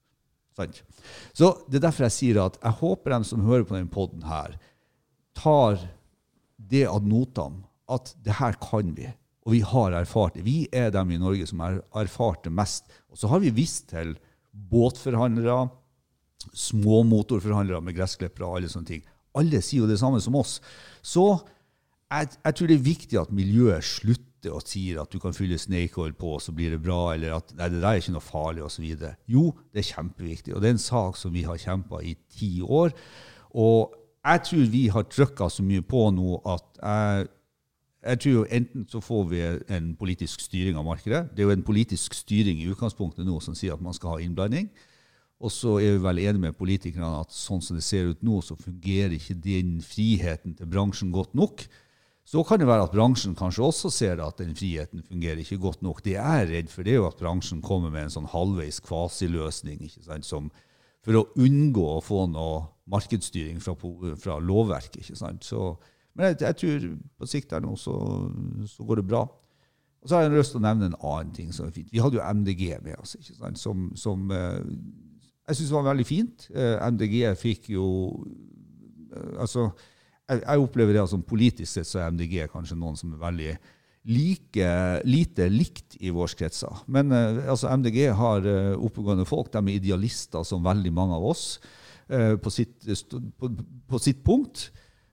[0.56, 0.80] Sant?
[1.36, 4.24] Så Det er derfor jeg sier at jeg håper de som hører på denne poden
[4.24, 4.56] her,
[5.36, 5.76] tar
[6.56, 9.10] det ad notam at det her kan vi.
[9.44, 10.44] Og vi har erfart det.
[10.46, 12.88] Vi er dem i Norge som har erfart det mest.
[13.10, 14.14] Og så har vi visst til
[14.52, 15.68] båtforhandlere,
[16.56, 19.02] små motorforhandlere med gressklippere og alle sånne ting.
[19.38, 20.58] Alle sier jo det samme som oss.
[21.02, 21.24] Så
[22.10, 24.26] jeg, jeg tror det er viktig at miljøet slutter
[24.56, 27.52] og sier at du kan fylle snake oil på, så blir det bra, eller at
[27.58, 28.86] nei, det der er ikke noe farlig, osv.
[29.30, 30.54] Jo, det er kjempeviktig.
[30.54, 32.94] Og det er en sak som vi har kjempa i ti år.
[33.52, 37.28] Og jeg tror vi har trykka så mye på nå at jeg,
[38.00, 39.40] jeg tror jo enten så får vi
[39.76, 41.26] en politisk styring av markedet.
[41.34, 44.22] Det er jo en politisk styring i utgangspunktet nå som sier at man skal ha
[44.24, 44.70] innblanding.
[45.40, 48.42] Og så er vi vel enige med politikerne at sånn som det ser ut nå,
[48.44, 51.64] så fungerer ikke den friheten til bransjen godt nok.
[52.28, 55.80] Så kan det være at bransjen kanskje også ser at den friheten fungerer ikke godt
[55.82, 56.02] nok.
[56.04, 58.82] Det jeg er redd for, det er jo at bransjen kommer med en sånn halvveis
[58.84, 60.52] kvasiløsning ikke sant, som,
[61.02, 62.60] for å unngå å få noe
[62.92, 63.74] markedsstyring fra,
[64.20, 65.00] fra lovverket.
[65.00, 65.48] ikke sant.
[65.48, 65.72] Så,
[66.14, 67.96] men jeg, jeg tror på sikt her nå så,
[68.68, 69.24] så går det bra.
[70.00, 71.90] Og så har jeg lyst til å nevne en annen ting som er fint.
[71.92, 74.60] Vi hadde jo MDG med oss, ikke sant, som, som eh,
[75.50, 76.46] jeg syns var veldig fint.
[76.54, 77.86] Eh, MDG fikk jo
[79.10, 79.70] eh, Altså,
[80.30, 83.54] jeg, opplever det som politisk sett så er MDG kanskje noen som er veldig
[84.14, 84.68] like,
[85.04, 86.84] lite likt i vår kretser.
[86.86, 88.46] Men eh, altså, MDG har
[88.78, 89.50] oppegående folk.
[89.52, 91.46] De er idealister som veldig mange av oss
[92.10, 92.88] på, sitt,
[93.38, 93.48] på,
[93.86, 94.64] på sitt punkt.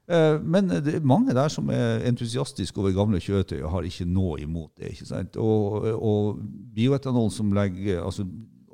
[0.07, 4.39] Men det er mange der som er entusiastiske over gamle kjøretøy og har ikke noe
[4.41, 4.95] imot det.
[4.95, 5.37] ikke sant?
[5.37, 6.39] Og, og
[6.73, 8.25] bioetanol som legger, altså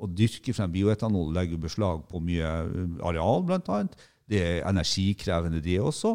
[0.04, 2.50] Å dyrke frem bioetanol legger beslag på mye
[3.04, 3.96] areal, blant annet.
[4.28, 6.14] Det er energikrevende, det også.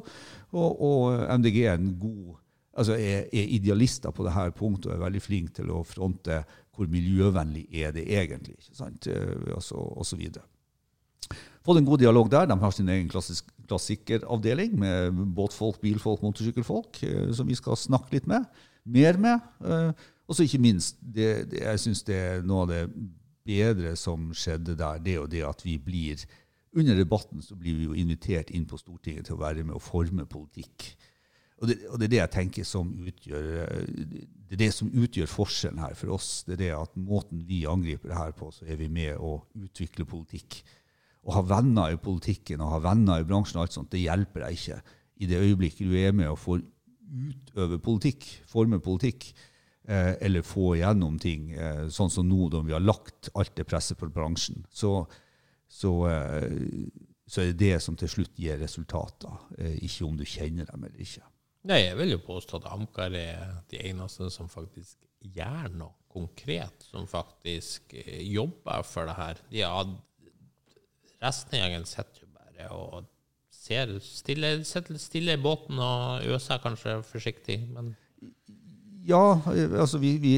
[0.54, 2.38] Og, og MDG er en god
[2.80, 6.38] altså er, er idealister på dette punktet og er veldig flink til å fronte
[6.78, 8.56] hvor miljøvennlig er det egentlig.
[8.62, 9.10] ikke sant?
[9.12, 10.46] Eh, Altså, og så videre
[11.66, 12.48] fått en god dialog der.
[12.50, 18.16] De har sin egen klassisk, klassikeravdeling med båtfolk, bilfolk, motorsykkelfolk, eh, som vi skal snakke
[18.18, 18.48] litt med.
[18.86, 19.52] Mer med.
[19.66, 19.92] Eh,
[20.30, 22.84] Og så ikke minst, det, det, jeg syns det er noe av det
[23.50, 26.28] bedre som skjedde der, det og det at vi blir
[26.78, 29.82] Under debatten så blir vi jo invitert inn på Stortinget til å være med og
[29.82, 30.84] forme politikk.
[31.58, 33.48] Og det, og det er det jeg tenker som utgjør
[34.50, 36.44] det er det som utgjør forskjellen her for oss.
[36.46, 39.36] Det er det at måten vi angriper det her på, så er vi med å
[39.60, 40.62] utvikle politikk.
[41.22, 44.46] Å ha venner i politikken og ha venner i bransjen, og alt sånt, det hjelper
[44.46, 44.80] deg ikke
[45.20, 46.64] i det øyeblikket du er med og får
[47.10, 49.30] utøve politikk, forme politikk,
[49.90, 53.98] eller få igjennom ting, eh, sånn som nå når vi har lagt alt det presset
[53.98, 54.64] på bransjen.
[54.70, 54.94] Så,
[55.70, 56.90] så, eh,
[57.30, 60.86] så er det det som til slutt gir resultater, eh, ikke om du kjenner dem
[60.86, 61.26] eller ikke.
[61.70, 66.86] Nei, jeg vil jo påstå at Amcar er de eneste som faktisk gjør noe konkret,
[66.88, 69.42] som faktisk eh, jobber for det her.
[69.52, 69.96] De har,
[71.22, 73.10] resten av gjengen sitter jo bare og
[73.54, 77.92] ser stille, stille i båten og øser kanskje forsiktig, men
[79.08, 80.34] Ja, altså vi, vi,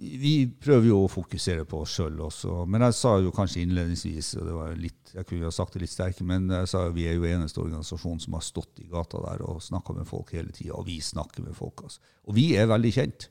[0.00, 2.62] vi prøver jo å fokusere på oss sjøl også.
[2.70, 5.84] Men jeg sa jo kanskje innledningsvis, og det var litt, jeg kunne ha sagt det
[5.84, 8.88] litt sterkere, men jeg sa jo vi er jo eneste organisasjon som har stått i
[8.90, 10.74] gata der og snakka med folk hele tida.
[10.78, 11.84] Og vi snakker med folk.
[11.84, 12.00] Altså.
[12.28, 13.28] Og vi er veldig kjent.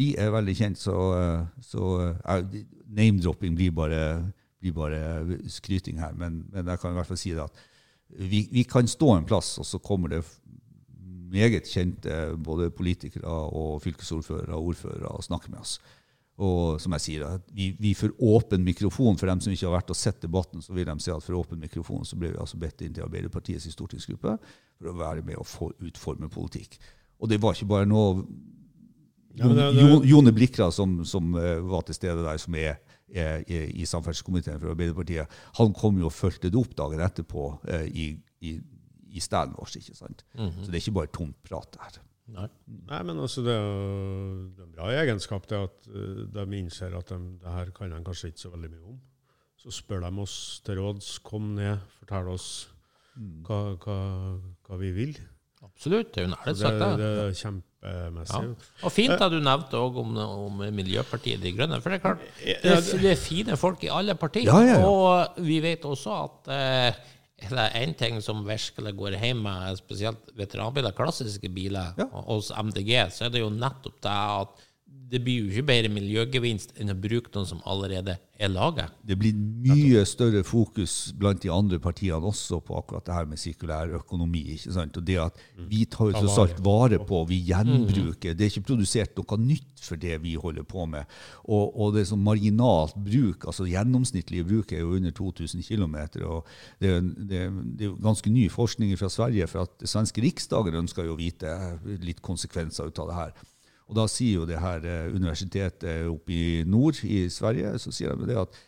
[0.00, 0.96] Vi er veldig kjent, så,
[1.66, 1.86] så
[2.24, 4.04] eh, name-dropping blir bare,
[4.62, 6.14] blir bare skryting her.
[6.16, 7.66] Men, men jeg kan i hvert fall si det at
[8.10, 10.24] vi, vi kan stå en plass, og så kommer det
[11.30, 15.78] meget kjente både politikere og fylkesordførere og ordførere snakker med oss.
[16.40, 19.74] Og som jeg sier, at vi, vi for åpen mikrofon, for dem som ikke har
[19.76, 22.40] vært og sett debatten, så vil de si at for åpen mikrofon så ble vi
[22.40, 26.78] altså bedt inn til Arbeiderpartiets stortingsgruppe for å være med og få utforme politikk.
[27.20, 28.24] Og det var ikke bare noe
[30.04, 34.58] Jone Blikra, som, som eh, var til stede der, som er, er, er i samferdselskomiteen
[34.58, 38.08] for Arbeiderpartiet, han kom jo og fulgte det opp dagen etterpå eh, i,
[38.42, 38.56] i,
[39.10, 39.74] i stellen vår.
[39.80, 40.24] ikke sant?
[40.36, 42.00] Så det er ikke bare tomt prat her.
[42.30, 42.46] Nei.
[42.86, 46.44] Nei, men altså, det er jo det er en bra egenskap det at eh, de
[46.60, 49.00] innser at de, det her kan de kanskje ikke så veldig mye om.
[49.60, 52.46] Så spør de oss til råds, kom ned, fortell oss
[53.46, 53.98] hva, hva,
[54.68, 55.18] hva vi vil.
[55.60, 56.14] Absolutt.
[56.14, 57.24] Det er jo nærmest det, sagt, det det.
[57.26, 58.40] er kjempemessig.
[58.46, 58.70] Ja.
[58.86, 61.80] Og fint at du nevnte òg om, om Miljøpartiet De Grønne.
[61.82, 64.48] For det er klart, det er, det er fine folk i alle partier.
[64.48, 64.88] Ja, ja, ja.
[64.88, 67.02] Og vi vet også at eh,
[67.42, 72.06] er det én ting som virkelig går hjem med spesielt veteranbiler, klassiske biler, Ja.
[72.28, 74.48] hos MDG, så er det jo nettopp det at
[75.10, 78.92] det blir jo ikke bedre miljøgevinst enn å bruke noen som allerede er laget.
[79.04, 83.40] Det blir mye større fokus blant de andre partiene også på akkurat det her med
[83.42, 84.44] sirkulær økonomi.
[84.54, 84.96] ikke sant?
[84.96, 85.36] Og det at
[85.68, 88.32] Vi tar jo tross alt vare på, vi gjenbruker.
[88.38, 91.04] Det er ikke produsert noe nytt for det vi holder på med.
[91.44, 95.96] Og, og det sånn marginalt bruk, altså gjennomsnittlige bruk er jo under 2000 km.
[96.24, 96.46] Og
[96.80, 97.44] det, er- det,
[97.76, 101.20] det jo ganske ny forskning fra Sverige, for at det svenske riksdagen ønsker jo å
[101.20, 101.56] vite
[102.00, 103.32] litt konsekvenser ut av det her.
[103.90, 108.14] Og da sier jo det her eh, universitetet oppe i nord i Sverige så sier
[108.18, 108.60] de det at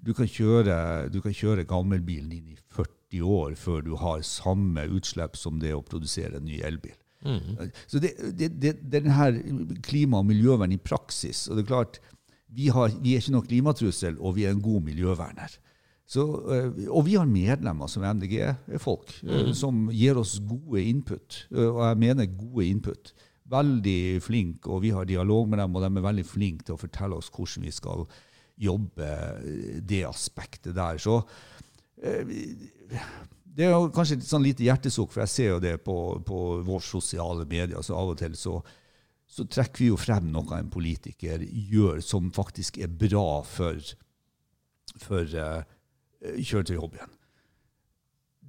[0.00, 4.86] du kan kjøre, du kan kjøre gammelbilen din i 40 år før du har samme
[4.96, 6.96] utslipp som det å produsere en ny elbil.
[7.84, 9.36] Så det, det, det, det er den her
[9.84, 11.48] klima- og miljøvern i praksis.
[11.50, 11.98] Og det er klart,
[12.48, 15.58] vi, har, vi er ikke noe klimatrussel, og vi er en god miljøverner.
[16.10, 19.52] Så, eh, og vi har medlemmer som MDG-folk, mm.
[19.54, 21.44] som gir oss gode input.
[21.52, 23.12] eh, Og jeg mener gode input.
[23.50, 26.80] Veldig flinke, og vi har dialog med dem, og de er veldig flinke til å
[26.80, 28.04] fortelle oss hvordan vi skal
[28.60, 31.00] jobbe eh, det aspektet der.
[31.02, 31.16] Så
[32.02, 32.34] eh,
[33.50, 35.96] det er kanskje et sånn lite hjertesukk, for jeg ser jo det på,
[36.26, 37.80] på våre sosiale medier.
[37.82, 38.60] så Av og til så,
[39.26, 43.82] så trekker vi jo frem noe en politiker gjør som faktisk er bra for,
[45.02, 45.66] for uh,
[46.38, 47.19] kjøretøyhobbyen.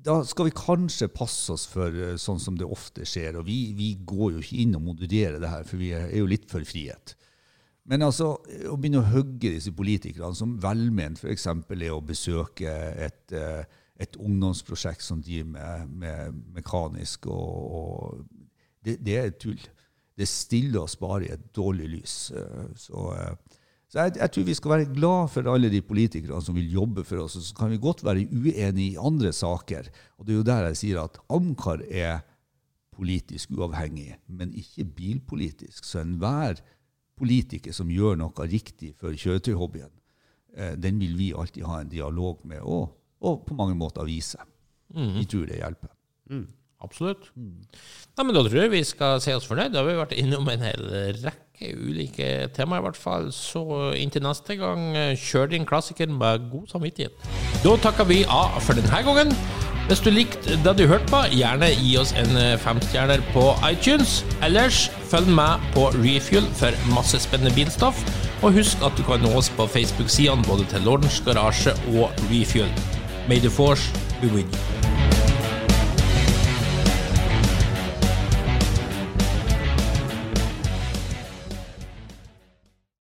[0.02, 3.38] Da skal vi kanskje passe oss for eh, sånn som det ofte skjer.
[3.40, 6.30] Og vi, vi går jo ikke inn og modererer det her, for vi er jo
[6.30, 7.16] litt for frihet.
[7.90, 8.36] Men altså,
[8.70, 11.48] å begynne å hogge disse politikerne som velment f.eks.
[11.50, 12.74] er å besøke
[13.08, 13.64] et, eh,
[14.02, 18.52] et ungdomsprosjekt som driver med, med mekanisk og, og
[18.86, 19.62] det, det er tull.
[20.18, 22.16] Det stiller oss bare i et dårlig lys.
[22.38, 23.10] Eh, Så,
[23.92, 27.04] så jeg, jeg tror vi skal være glad for alle de politikerne som vil jobbe
[27.04, 27.36] for oss.
[27.36, 29.90] Og så kan vi godt være uenige i andre saker.
[30.16, 32.22] Og det er jo der jeg sier at Amcar er
[32.96, 35.84] politisk uavhengig, men ikke bilpolitisk.
[35.84, 36.62] Så enhver
[37.20, 39.92] politiker som gjør noe riktig for kjøretøyhobbyen,
[40.56, 44.40] eh, den vil vi alltid ha en dialog med, og, og på mange måter vise.
[45.20, 45.92] Vi tror det hjelper.
[46.82, 47.30] Absolutt.
[47.38, 49.72] Nei, men Da tror jeg vi skal si oss fornøyd.
[49.74, 50.88] Da har vi vært innom en hel
[51.24, 53.30] rekke ulike temaer, i hvert fall.
[53.36, 53.62] Så
[53.98, 57.14] inntil neste gang, kjør din klassiker med god samvittighet.
[57.64, 59.36] Da takker vi av for denne gangen.
[59.90, 64.22] Hvis du likte det du hørte på, gjerne gi oss en femstjerner på iTunes.
[64.46, 68.00] Ellers følg med på Refuel for masse spennende bilstoff.
[68.42, 72.72] Og husk at du kan nå oss på Facebook-sidene både til Lordens Garasje og Refuel.
[73.28, 74.81] May the force be with you.